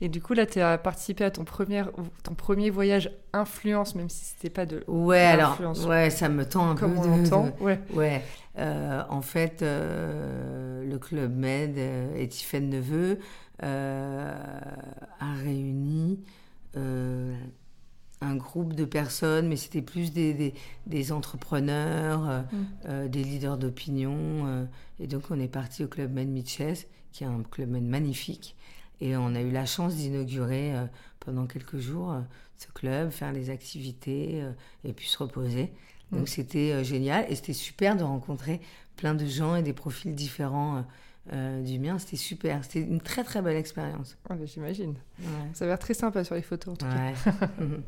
Et 0.00 0.08
du 0.08 0.20
coup, 0.22 0.32
là, 0.34 0.46
tu 0.46 0.60
as 0.60 0.78
participé 0.78 1.24
à 1.24 1.30
ton 1.30 1.44
premier, 1.44 1.82
ton 2.22 2.34
premier 2.34 2.70
voyage 2.70 3.10
influence, 3.32 3.94
même 3.96 4.08
si 4.08 4.24
c'était 4.24 4.50
pas 4.50 4.64
de. 4.64 4.84
Ouais, 4.86 5.18
alors, 5.18 5.58
ouais, 5.86 6.10
ça 6.10 6.28
me 6.28 6.44
tend 6.44 6.70
un 6.70 6.76
Comme 6.76 6.94
peu 6.94 7.00
on 7.00 7.02
de- 7.16 7.22
l'entend. 7.22 7.46
de- 7.46 7.62
Ouais. 7.64 7.80
Ouais, 7.92 8.22
euh, 8.58 9.02
en 9.08 9.22
fait, 9.22 9.62
euh, 9.62 10.84
le 10.88 10.98
Club 10.98 11.36
Med 11.36 11.76
euh, 11.78 12.14
et 12.16 12.28
Tiffaine 12.28 12.70
Neveu 12.70 13.18
euh, 13.64 14.32
a 15.20 15.34
réuni 15.42 16.20
un 18.20 18.34
groupe 18.36 18.72
de 18.74 18.84
personnes, 18.84 19.48
mais 19.48 19.56
c'était 19.56 19.82
plus 19.82 20.12
des, 20.12 20.34
des, 20.34 20.54
des 20.86 21.12
entrepreneurs, 21.12 22.28
euh, 22.28 22.40
Mm. 22.40 22.66
euh, 22.86 23.08
des 23.08 23.22
leaders 23.24 23.58
d'opinion. 23.58 24.16
euh, 24.46 24.64
et 25.00 25.06
donc, 25.06 25.24
on 25.30 25.38
est 25.38 25.48
parti 25.48 25.84
au 25.84 25.88
Club 25.88 26.12
Med 26.12 26.28
Mitches, 26.28 26.86
qui 27.12 27.24
est 27.24 27.26
un 27.28 27.42
Club 27.50 27.70
Med 27.70 27.84
magnifique. 27.84 28.56
Et 29.00 29.16
on 29.16 29.34
a 29.34 29.40
eu 29.40 29.50
la 29.52 29.64
chance 29.66 29.94
d'inaugurer 29.94 30.72
pendant 31.20 31.46
quelques 31.46 31.78
jours 31.78 32.16
ce 32.56 32.66
club, 32.72 33.10
faire 33.10 33.32
les 33.32 33.48
activités 33.50 34.42
et 34.84 34.92
puis 34.92 35.06
se 35.08 35.18
reposer. 35.18 35.72
Donc 36.10 36.22
Mm. 36.22 36.26
c'était 36.26 36.72
euh, 36.72 36.82
génial 36.82 37.24
et 37.28 37.36
c'était 37.36 37.52
super 37.52 37.94
de 37.96 38.02
rencontrer 38.02 38.60
plein 38.96 39.14
de 39.14 39.24
gens 39.26 39.54
et 39.54 39.62
des 39.62 39.72
profils 39.74 40.14
différents 40.16 40.84
euh, 41.32 41.60
euh, 41.60 41.62
du 41.62 41.78
mien. 41.78 41.98
C'était 41.98 42.16
super. 42.16 42.62
C'était 42.64 42.80
une 42.80 43.00
très 43.00 43.24
très 43.24 43.42
belle 43.42 43.56
expérience. 43.56 44.16
Ouais, 44.28 44.36
bah, 44.36 44.44
J'imagine. 44.46 44.94
Ouais. 45.20 45.26
Ça 45.54 45.64
a 45.64 45.68
l'air 45.68 45.78
très 45.78 45.94
sympa 45.94 46.24
sur 46.24 46.34
les 46.34 46.42
photos, 46.42 46.74
en 46.74 46.76
tout 46.76 46.86
cas. 46.86 46.94
Ouais. 46.96 47.14
Mhm. 47.64 47.82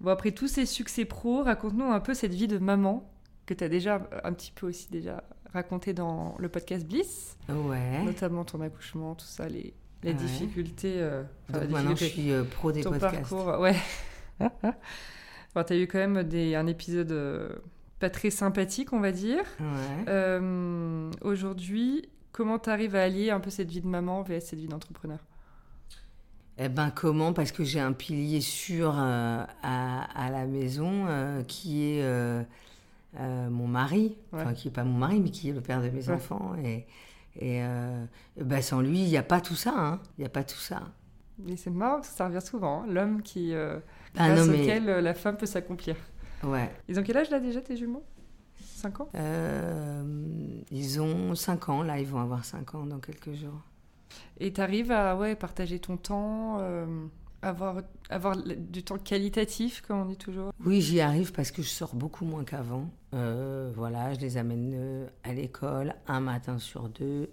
Bon, 0.00 0.10
après 0.10 0.32
tous 0.32 0.48
ces 0.48 0.66
succès 0.66 1.04
pro, 1.04 1.42
raconte-nous 1.42 1.84
un 1.90 2.00
peu 2.00 2.14
cette 2.14 2.34
vie 2.34 2.48
de 2.48 2.58
maman 2.58 3.10
que 3.46 3.54
tu 3.54 3.62
as 3.64 3.68
déjà 3.68 4.08
un 4.24 4.32
petit 4.32 4.52
peu 4.52 4.66
aussi 4.66 4.88
déjà 4.90 5.22
raconté 5.52 5.94
dans 5.94 6.34
le 6.38 6.48
podcast 6.48 6.86
Bliss, 6.86 7.36
ouais. 7.48 8.02
notamment 8.02 8.44
ton 8.44 8.60
accouchement, 8.60 9.14
tout 9.14 9.24
ça, 9.26 9.48
les, 9.48 9.72
les 10.02 10.10
Ouais. 10.10 10.14
difficultés. 10.14 10.96
euh, 10.98 11.22
enfin, 11.48 11.60
Donc 11.60 11.62
la 11.62 11.74
maintenant 11.74 11.90
je 11.96 12.04
difficulté- 12.04 12.22
suis 12.22 12.32
euh, 12.32 12.44
pro 12.44 12.72
des 12.72 12.82
ton 12.82 12.90
podcasts. 12.90 13.14
parcours, 13.30 13.60
ouais. 13.60 13.76
enfin, 14.40 15.64
tu 15.66 15.72
as 15.72 15.76
eu 15.76 15.86
quand 15.86 15.98
même 15.98 16.22
des, 16.24 16.54
un 16.54 16.66
épisode 16.66 17.12
euh, 17.12 17.48
pas 17.98 18.10
très 18.10 18.30
sympathique, 18.30 18.92
on 18.92 19.00
va 19.00 19.12
dire. 19.12 19.42
Ouais. 19.60 20.04
Euh, 20.08 21.10
Aujourd'hui, 21.22 22.08
comment 22.36 22.58
tu 22.58 22.70
arrives 22.70 22.94
à 22.96 23.02
allier 23.04 23.30
un 23.30 23.40
peu 23.40 23.50
cette 23.50 23.70
vie 23.70 23.80
de 23.80 23.88
maman 23.88 24.22
vs 24.22 24.40
cette 24.40 24.58
vie 24.58 24.68
d'entrepreneur? 24.68 25.20
Eh 26.58 26.68
ben 26.68 26.90
comment? 26.90 27.32
Parce 27.32 27.52
que 27.52 27.64
j'ai 27.64 27.80
un 27.80 27.92
pilier 27.92 28.40
sûr 28.40 28.94
euh, 28.98 29.44
à, 29.62 30.24
à 30.26 30.30
la 30.30 30.46
maison 30.46 31.06
euh, 31.06 31.42
qui 31.44 31.82
est 31.84 32.02
euh, 32.02 32.42
mon 33.50 33.66
mari, 33.68 34.16
enfin 34.32 34.54
qui 34.54 34.68
est 34.68 34.70
pas 34.70 34.84
mon 34.84 34.98
mari 34.98 35.20
mais 35.20 35.30
qui 35.30 35.50
est 35.50 35.52
le 35.52 35.60
père 35.60 35.82
de 35.82 35.90
mes 35.90 36.08
Ouais. 36.08 36.14
enfants 36.14 36.54
et 36.64 36.86
et 37.38 37.60
ben, 38.40 38.62
sans 38.62 38.80
lui 38.80 39.00
il 39.02 39.08
n'y 39.10 39.18
a 39.18 39.22
pas 39.22 39.42
tout 39.42 39.54
ça, 39.56 39.74
hein. 39.76 40.00
il 40.16 40.22
n'y 40.22 40.26
a 40.26 40.30
pas 40.30 40.44
tout 40.44 40.56
ça. 40.58 40.82
Et 41.46 41.56
c'est 41.56 41.70
marrant 41.70 41.96
parce 41.96 42.08
que 42.10 42.14
ça 42.16 42.26
revient 42.28 42.40
souvent, 42.42 42.82
hein, 42.82 42.86
l'homme 42.88 43.22
qui, 43.22 43.52
Ah 43.54 43.80
grâce 44.14 44.38
non 44.38 44.46
mais 44.46 44.62
auquel 44.62 44.84
la 44.86 45.14
femme 45.14 45.36
peut 45.36 45.46
s'accomplir. 45.46 45.96
ouais. 46.44 46.70
Ils 46.88 46.98
ont 46.98 47.02
quel 47.02 47.18
âge 47.18 47.30
là 47.30 47.40
déjà 47.40 47.60
tes 47.60 47.76
jumeaux? 47.76 48.04
5 48.76 49.00
ans 49.00 49.08
Euh, 49.14 50.02
ils 50.70 51.00
ont 51.00 51.34
5 51.34 51.68
ans, 51.70 51.82
là, 51.82 51.98
ils 51.98 52.06
vont 52.06 52.20
avoir 52.20 52.44
5 52.44 52.74
ans 52.74 52.86
dans 52.86 52.98
quelques 52.98 53.32
jours. 53.32 53.62
Et 54.38 54.52
tu 54.52 54.60
arrives 54.60 54.92
à 54.92 55.16
ouais, 55.16 55.34
partager 55.34 55.78
ton 55.78 55.96
temps, 55.96 56.58
euh, 56.60 56.86
avoir, 57.42 57.82
avoir 58.10 58.36
du 58.36 58.82
temps 58.82 58.98
qualitatif, 58.98 59.82
comme 59.86 60.00
on 60.00 60.04
dit 60.04 60.16
toujours? 60.16 60.52
Oui, 60.64 60.80
j'y 60.80 61.00
arrive 61.00 61.32
parce 61.32 61.50
que 61.50 61.62
je 61.62 61.68
sors 61.68 61.94
beaucoup 61.94 62.24
moins 62.24 62.44
qu'avant. 62.44 62.90
Euh, 63.14 63.72
voilà, 63.74 64.12
je 64.14 64.20
les 64.20 64.36
amène 64.36 65.08
à 65.24 65.32
l'école 65.32 65.94
un 66.06 66.20
matin 66.20 66.58
sur 66.58 66.88
deux. 66.88 67.30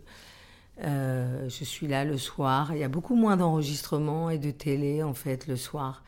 Je 0.79 1.63
suis 1.63 1.87
là 1.87 2.05
le 2.05 2.17
soir. 2.17 2.73
Il 2.73 2.79
y 2.79 2.83
a 2.83 2.89
beaucoup 2.89 3.15
moins 3.15 3.37
d'enregistrements 3.37 4.29
et 4.29 4.37
de 4.37 4.51
télé, 4.51 5.03
en 5.03 5.13
fait, 5.13 5.47
le 5.47 5.57
soir. 5.57 6.03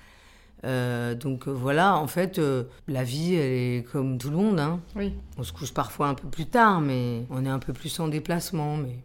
Euh, 0.66 1.14
donc 1.16 1.48
euh, 1.48 1.52
voilà, 1.52 1.96
en 1.98 2.08
fait, 2.08 2.40
euh, 2.40 2.64
la 2.88 3.04
vie, 3.04 3.36
elle 3.36 3.52
est 3.52 3.84
comme 3.92 4.18
tout 4.18 4.30
le 4.32 4.38
monde. 4.38 4.60
hein. 4.60 4.80
Oui, 4.96 5.14
On 5.38 5.44
se 5.44 5.54
couche 5.54 5.74
parfois 5.74 6.08
un 6.08 6.16
peu 6.16 6.28
plus 6.28 6.48
tard, 6.48 6.82
mais 6.82 7.26
on 7.30 7.46
est 7.46 7.50
un 7.50 7.60
peu 7.60 7.72
plus 7.74 8.00
en 8.00 8.08
déplacement. 8.08 8.76
Mais 8.78 8.98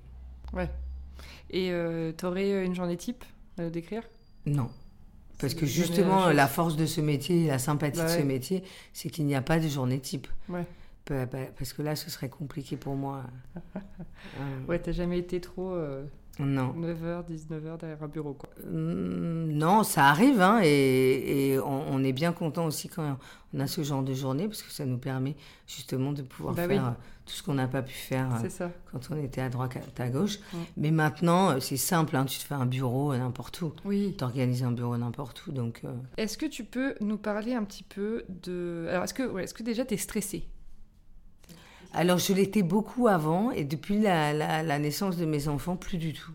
ouais. 0.54 0.70
Et 1.50 1.70
euh, 1.72 2.12
t'aurais 2.12 2.64
une 2.64 2.74
journée 2.74 2.96
type 2.96 3.24
à 3.58 3.62
nous 3.64 3.70
décrire? 3.70 4.02
Non. 4.46 4.70
Parce 5.38 5.54
que 5.54 5.64
justement, 5.66 6.28
la 6.28 6.46
force 6.46 6.76
de 6.76 6.86
ce 6.86 7.00
métier, 7.00 7.46
la 7.46 7.58
sympathie 7.58 7.98
Bah 7.98 8.04
de 8.04 8.20
ce 8.20 8.24
métier, 8.24 8.62
c'est 8.92 9.08
qu'il 9.10 9.26
n'y 9.26 9.34
a 9.34 9.40
pas 9.42 9.58
de 9.58 9.68
journée 9.68 9.98
type. 9.98 10.28
Ouais. 10.48 10.66
Pa- 11.06 11.26
pa- 11.26 11.46
Parce 11.58 11.72
que 11.72 11.80
là, 11.82 11.96
ce 11.96 12.10
serait 12.10 12.28
compliqué 12.28 12.76
pour 12.76 12.94
moi. 12.94 13.22
Ouais, 14.68 14.78
t'as 14.78 14.92
jamais 14.92 15.18
été 15.18 15.40
trop 15.40 15.74
Non. 16.44 16.72
9h, 16.74 17.26
19h 17.28 17.78
derrière 17.78 18.02
un 18.02 18.08
bureau, 18.08 18.34
quoi. 18.34 18.48
Hum, 18.66 19.52
Non, 19.52 19.82
ça 19.82 20.06
arrive, 20.06 20.40
hein, 20.40 20.60
et, 20.62 21.52
et 21.52 21.58
on, 21.60 21.84
on 21.92 22.02
est 22.04 22.12
bien 22.12 22.32
content 22.32 22.66
aussi 22.66 22.88
quand 22.88 23.18
on 23.54 23.60
a 23.60 23.66
ce 23.66 23.82
genre 23.82 24.02
de 24.02 24.14
journée, 24.14 24.46
parce 24.48 24.62
que 24.62 24.70
ça 24.70 24.84
nous 24.84 24.98
permet 24.98 25.36
justement 25.66 26.12
de 26.12 26.22
pouvoir 26.22 26.54
Bah 26.54 26.66
faire 26.68 26.82
oui. 26.82 26.88
euh, 26.88 27.04
tout 27.26 27.34
ce 27.34 27.42
qu'on 27.42 27.54
n'a 27.54 27.68
pas 27.68 27.82
pu 27.82 27.92
faire 27.94 28.28
euh, 28.44 28.48
ça. 28.48 28.70
quand 28.90 29.00
on 29.10 29.16
était 29.22 29.40
à 29.40 29.48
droite, 29.48 29.76
à 29.98 30.08
gauche. 30.08 30.38
Ouais. 30.54 30.60
Mais 30.76 30.90
maintenant, 30.90 31.50
euh, 31.50 31.60
c'est 31.60 31.76
simple, 31.76 32.16
hein, 32.16 32.24
tu 32.24 32.38
te 32.38 32.44
fais 32.44 32.54
un 32.54 32.66
bureau 32.66 33.14
n'importe 33.16 33.60
où. 33.62 33.72
Oui. 33.84 34.14
Tu 34.16 34.24
organises 34.24 34.62
un 34.64 34.72
bureau 34.72 34.96
n'importe 34.96 35.46
où, 35.46 35.52
donc... 35.52 35.80
euh, 35.84 35.92
Est-ce 36.16 36.38
que 36.38 36.46
tu 36.46 36.64
peux 36.64 36.94
nous 37.00 37.18
parler 37.18 37.54
un 37.54 37.64
petit 37.64 37.84
peu 37.84 38.24
de... 38.28 38.86
Alors, 38.90 39.04
est-ce 39.04 39.14
que, 39.14 39.22
ouais, 39.24 39.44
est-ce 39.44 39.54
que 39.54 39.62
déjà 39.62 39.84
t'es 39.84 39.96
stressée 39.96 40.46
Alors, 41.92 42.18
je 42.18 42.32
l'étais 42.32 42.62
beaucoup 42.62 43.08
avant, 43.08 43.50
et 43.50 43.64
depuis 43.64 44.00
la, 44.00 44.32
la- 44.32 44.62
la 44.62 44.78
naissance 44.78 45.16
de 45.16 45.24
mes 45.26 45.48
enfants, 45.48 45.76
plus 45.76 45.98
du 45.98 46.12
tout. 46.12 46.32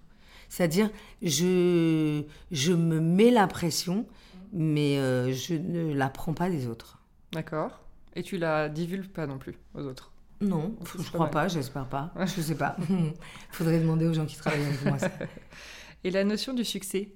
C'est-à-dire, 0.49 0.89
je, 1.21 2.23
je 2.51 2.73
me 2.73 2.99
mets 2.99 3.31
la 3.31 3.47
pression, 3.47 4.05
mais 4.53 4.97
euh, 4.99 5.31
je 5.33 5.55
ne 5.55 5.93
la 5.93 6.09
prends 6.09 6.33
pas 6.33 6.49
des 6.49 6.67
autres. 6.67 6.99
D'accord. 7.31 7.79
Et 8.15 8.23
tu 8.23 8.37
la 8.37 8.69
divulgues 8.69 9.07
pas 9.09 9.27
non 9.27 9.37
plus 9.37 9.55
aux 9.73 9.81
autres? 9.83 10.11
Non, 10.41 10.75
je 10.97 11.03
crois 11.09 11.27
pas 11.27 11.31
pas, 11.43 11.47
j'espère 11.47 11.85
pas. 11.87 12.13
Je 12.19 12.41
sais 12.41 12.55
pas. 12.55 12.75
Faudrait 13.51 13.79
demander 13.79 14.05
aux 14.05 14.13
gens 14.13 14.25
qui 14.25 14.35
travaillent 14.37 14.65
avec 14.65 14.83
moi. 14.85 14.99
ça. 14.99 15.09
Et 16.03 16.11
la 16.11 16.23
notion 16.23 16.53
du 16.53 16.63
succès? 16.65 17.09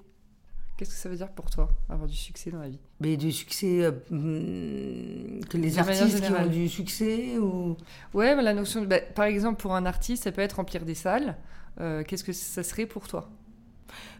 Qu'est-ce 0.80 0.92
que 0.92 0.96
ça 0.96 1.10
veut 1.10 1.18
dire 1.18 1.28
pour 1.28 1.50
toi, 1.50 1.68
avoir 1.90 2.08
du 2.08 2.16
succès 2.16 2.52
dans 2.52 2.60
la 2.62 2.70
vie? 2.70 2.80
Mais 3.02 3.18
du 3.18 3.34
succès, 3.34 3.84
euh, 3.84 3.92
hum, 4.12 5.44
que 5.50 5.58
les 5.58 5.72
De 5.72 5.80
artistes 5.80 6.22
qui 6.22 6.32
ont 6.32 6.46
du 6.48 6.70
succès 6.70 7.38
ou... 7.38 7.76
Ouais, 8.14 8.34
mais 8.34 8.42
la 8.44 8.54
notion, 8.54 8.80
de- 8.80 8.86
bah, 8.86 9.02
par 9.14 9.26
exemple, 9.26 9.62
pour 9.62 9.76
un 9.76 9.86
artiste, 9.86 10.24
ça 10.24 10.32
peut 10.32 10.40
être 10.40 10.54
remplir 10.54 10.86
des 10.86 10.96
salles. 10.96 11.36
Euh, 11.82 12.04
Qu'est-ce 12.08 12.24
que 12.24 12.32
ça 12.32 12.64
serait 12.64 12.86
pour 12.86 13.10
toi? 13.10 13.30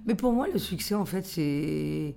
Mais 0.06 0.16
pour 0.16 0.34
moi, 0.34 0.48
le 0.52 0.60
succès, 0.60 0.96
en 0.96 1.06
fait, 1.06 1.26
c'est... 1.26 2.16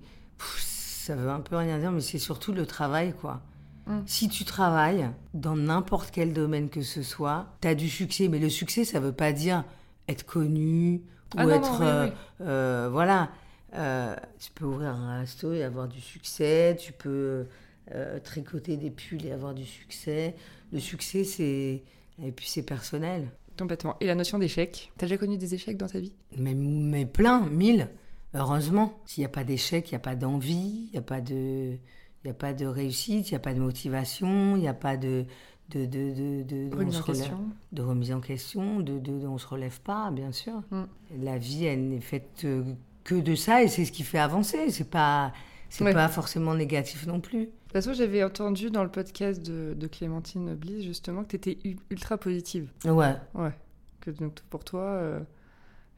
Ça 0.66 1.14
veut 1.14 1.30
un 1.30 1.38
peu 1.38 1.54
rien 1.54 1.78
dire, 1.78 1.92
mais 1.92 2.00
c'est 2.00 2.18
surtout 2.18 2.52
le 2.52 2.66
travail, 2.66 3.14
quoi. 3.20 3.42
Mm. 3.86 4.00
Si 4.06 4.28
tu 4.28 4.44
travailles 4.44 5.08
dans 5.34 5.54
n'importe 5.54 6.10
quel 6.10 6.32
domaine 6.32 6.68
que 6.68 6.82
ce 6.82 7.04
soit, 7.04 7.46
tu 7.60 7.68
as 7.68 7.76
du 7.76 7.88
succès. 7.88 8.26
Mais 8.26 8.40
le 8.40 8.48
succès, 8.48 8.84
ça 8.84 8.98
veut 8.98 9.12
pas 9.12 9.32
dire 9.32 9.62
être 10.08 10.26
connu 10.26 11.02
ou 11.34 11.38
Ah 11.38 11.44
non, 11.46 11.50
non, 11.50 11.54
être... 11.56 11.80
oui, 11.80 12.10
oui. 12.10 12.46
euh, 12.46 12.88
voilà. 12.90 13.30
Euh, 13.74 14.14
tu 14.38 14.50
peux 14.52 14.64
ouvrir 14.64 14.90
un 14.90 15.20
resto 15.20 15.52
et 15.52 15.62
avoir 15.62 15.88
du 15.88 16.00
succès. 16.00 16.76
Tu 16.78 16.92
peux 16.92 17.46
euh, 17.94 18.18
tricoter 18.20 18.76
des 18.76 18.90
pulls 18.90 19.24
et 19.24 19.32
avoir 19.32 19.54
du 19.54 19.64
succès. 19.64 20.34
Le 20.72 20.80
succès, 20.80 21.24
c'est... 21.24 21.82
Et 22.22 22.32
puis 22.32 22.46
c'est 22.46 22.62
personnel. 22.62 23.28
Complètement. 23.58 23.96
Et 24.00 24.06
la 24.06 24.14
notion 24.14 24.38
d'échec? 24.38 24.92
T'as 24.96 25.06
déjà 25.06 25.18
connu 25.18 25.36
des 25.38 25.54
échecs 25.54 25.76
dans 25.76 25.88
ta 25.88 26.00
vie? 26.00 26.14
Mais, 26.36 26.54
mais 26.54 27.06
plein, 27.06 27.46
mille. 27.46 27.88
Heureusement. 28.34 28.98
S'il 29.06 29.22
n'y 29.22 29.26
a 29.26 29.30
pas 29.30 29.44
d'échec, 29.44 29.90
il 29.90 29.94
n'y 29.94 29.96
a 29.96 30.00
pas 30.00 30.16
d'envie, 30.16 30.88
il 30.88 30.92
n'y 30.92 30.98
a 30.98 31.02
pas 31.02 31.20
de... 31.20 31.76
Il 32.24 32.28
n'y 32.28 32.30
a 32.30 32.34
pas 32.34 32.52
de 32.52 32.66
réussite, 32.66 33.30
il 33.30 33.32
n'y 33.32 33.36
a 33.36 33.40
pas 33.40 33.52
de 33.52 33.58
motivation, 33.58 34.56
il 34.56 34.60
n'y 34.60 34.68
a 34.68 34.74
pas 34.74 34.96
de... 34.96 35.24
de, 35.70 35.86
de, 35.86 36.14
de, 36.14 36.42
de- 36.44 36.76
Remise 36.76 36.94
se 36.94 37.00
en 37.00 37.02
relève- 37.02 37.20
question 37.20 37.50
de 37.72 37.82
remise 37.82 38.12
en 38.12 38.20
question, 38.20 38.80
de, 38.80 39.26
on 39.26 39.38
se 39.38 39.46
relève 39.46 39.80
pas, 39.80 40.10
bien 40.12 40.30
sûr. 40.30 40.62
Mm. 40.70 40.82
La 41.22 41.38
vie, 41.38 41.64
elle 41.64 41.88
n'est 41.88 42.00
faite 42.00 42.42
euh, 42.44 42.62
que 43.04 43.14
de 43.14 43.34
ça 43.34 43.62
et 43.62 43.68
c'est 43.68 43.84
ce 43.84 43.92
qui 43.92 44.02
fait 44.02 44.18
avancer. 44.18 44.70
C'est 44.70 44.88
pas, 44.90 45.32
c'est 45.68 45.84
Ouais. 45.84 45.92
pas 45.92 46.08
forcément 46.08 46.54
négatif 46.54 47.06
non 47.06 47.20
plus. 47.20 47.46
De 47.46 47.50
toute 47.78 47.84
façon, 47.84 47.92
j'avais 47.94 48.22
entendu 48.22 48.70
dans 48.70 48.84
le 48.84 48.90
podcast 48.90 49.40
de, 49.42 49.74
de 49.74 49.86
Clémentine 49.86 50.54
Bliss, 50.54 50.84
justement, 50.84 51.24
que 51.24 51.36
tu 51.36 51.50
étais 51.50 51.58
ultra 51.90 52.18
positive. 52.18 52.70
Ouais. 52.84 53.14
Ouais. 53.34 53.52
Que 54.00 54.10
donc, 54.10 54.40
pour 54.50 54.62
toi, 54.64 54.82
euh, 54.82 55.20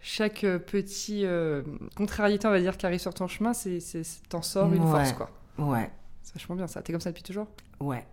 chaque 0.00 0.44
euh, 0.44 0.58
petit 0.58 1.24
euh, 1.24 1.62
contrariété, 1.96 2.46
on 2.46 2.50
va 2.50 2.60
dire, 2.60 2.76
qui 2.76 2.86
arrive 2.86 3.00
sur 3.00 3.12
ton 3.14 3.26
chemin, 3.26 3.52
c'est- 3.54 3.80
t'en 4.28 4.42
sors 4.42 4.72
une 4.72 4.84
Ouais. 4.84 4.90
force, 4.90 5.12
quoi. 5.14 5.30
Ouais. 5.58 5.90
C'est 6.22 6.34
vachement 6.34 6.54
bien 6.56 6.66
ça. 6.68 6.80
T'es 6.82 6.92
comme 6.92 7.00
ça 7.00 7.10
depuis 7.10 7.22
toujours? 7.24 7.48
Ouais. 7.80 8.06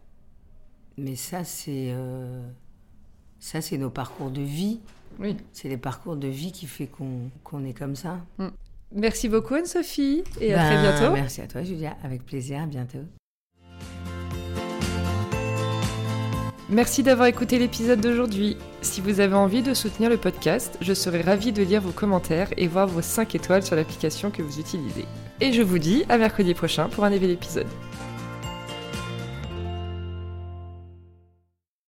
mais 0.98 1.16
ça, 1.16 1.44
c'est 1.44 1.96
ça, 3.40 3.62
c'est 3.62 3.78
nos 3.78 3.90
parcours 3.90 4.30
de 4.30 4.42
vie. 4.42 4.80
Oui. 5.20 5.36
C'est 5.52 5.68
les 5.70 5.78
parcours 5.78 6.16
de 6.16 6.28
vie 6.28 6.52
qui 6.52 6.68
fait 6.68 6.88
qu'on 6.88 7.66
est 7.66 7.74
comme 7.74 7.96
ça. 7.96 8.20
Mm. 8.38 8.48
Merci 8.94 9.30
beaucoup 9.30 9.56
Anne-Sophie 9.56 10.24
et 10.40 10.54
à 10.54 10.66
très 10.66 10.76
Ben, 10.76 10.82
bientôt. 10.82 11.14
Merci 11.14 11.42
à 11.42 11.48
toi 11.48 11.64
Julia, 11.64 11.96
avec 12.04 12.26
plaisir, 12.26 12.62
à 12.62 12.66
bientôt. 12.66 13.00
Merci 16.70 17.04
d'avoir 17.04 17.28
écouté 17.28 17.60
l'épisode 17.60 18.00
d'aujourd'hui. 18.00 18.56
Si 18.82 19.02
vous 19.02 19.20
avez 19.20 19.36
envie 19.36 19.62
de 19.62 19.74
soutenir 19.74 20.10
le 20.10 20.16
podcast, 20.16 20.78
je 20.80 20.94
serai 20.94 21.22
ravie 21.22 21.52
de 21.52 21.64
lire 21.64 21.82
vos 21.82 21.92
commentaires 21.92 22.48
et 22.56 22.68
voir 22.68 22.88
vos 22.88 23.02
5 23.02 23.36
étoiles 23.36 23.64
sur 23.64 23.76
l'application 23.76 24.32
que 24.32 24.42
vous 24.42 24.58
utilisez. 24.58 25.06
Et 25.42 25.52
je 25.52 25.62
vous 25.62 25.80
dis 25.80 26.06
à 26.08 26.18
mercredi 26.18 26.54
prochain 26.54 26.88
pour 26.88 27.04
un 27.04 27.10
nouvel 27.10 27.32
épisode. 27.32 27.68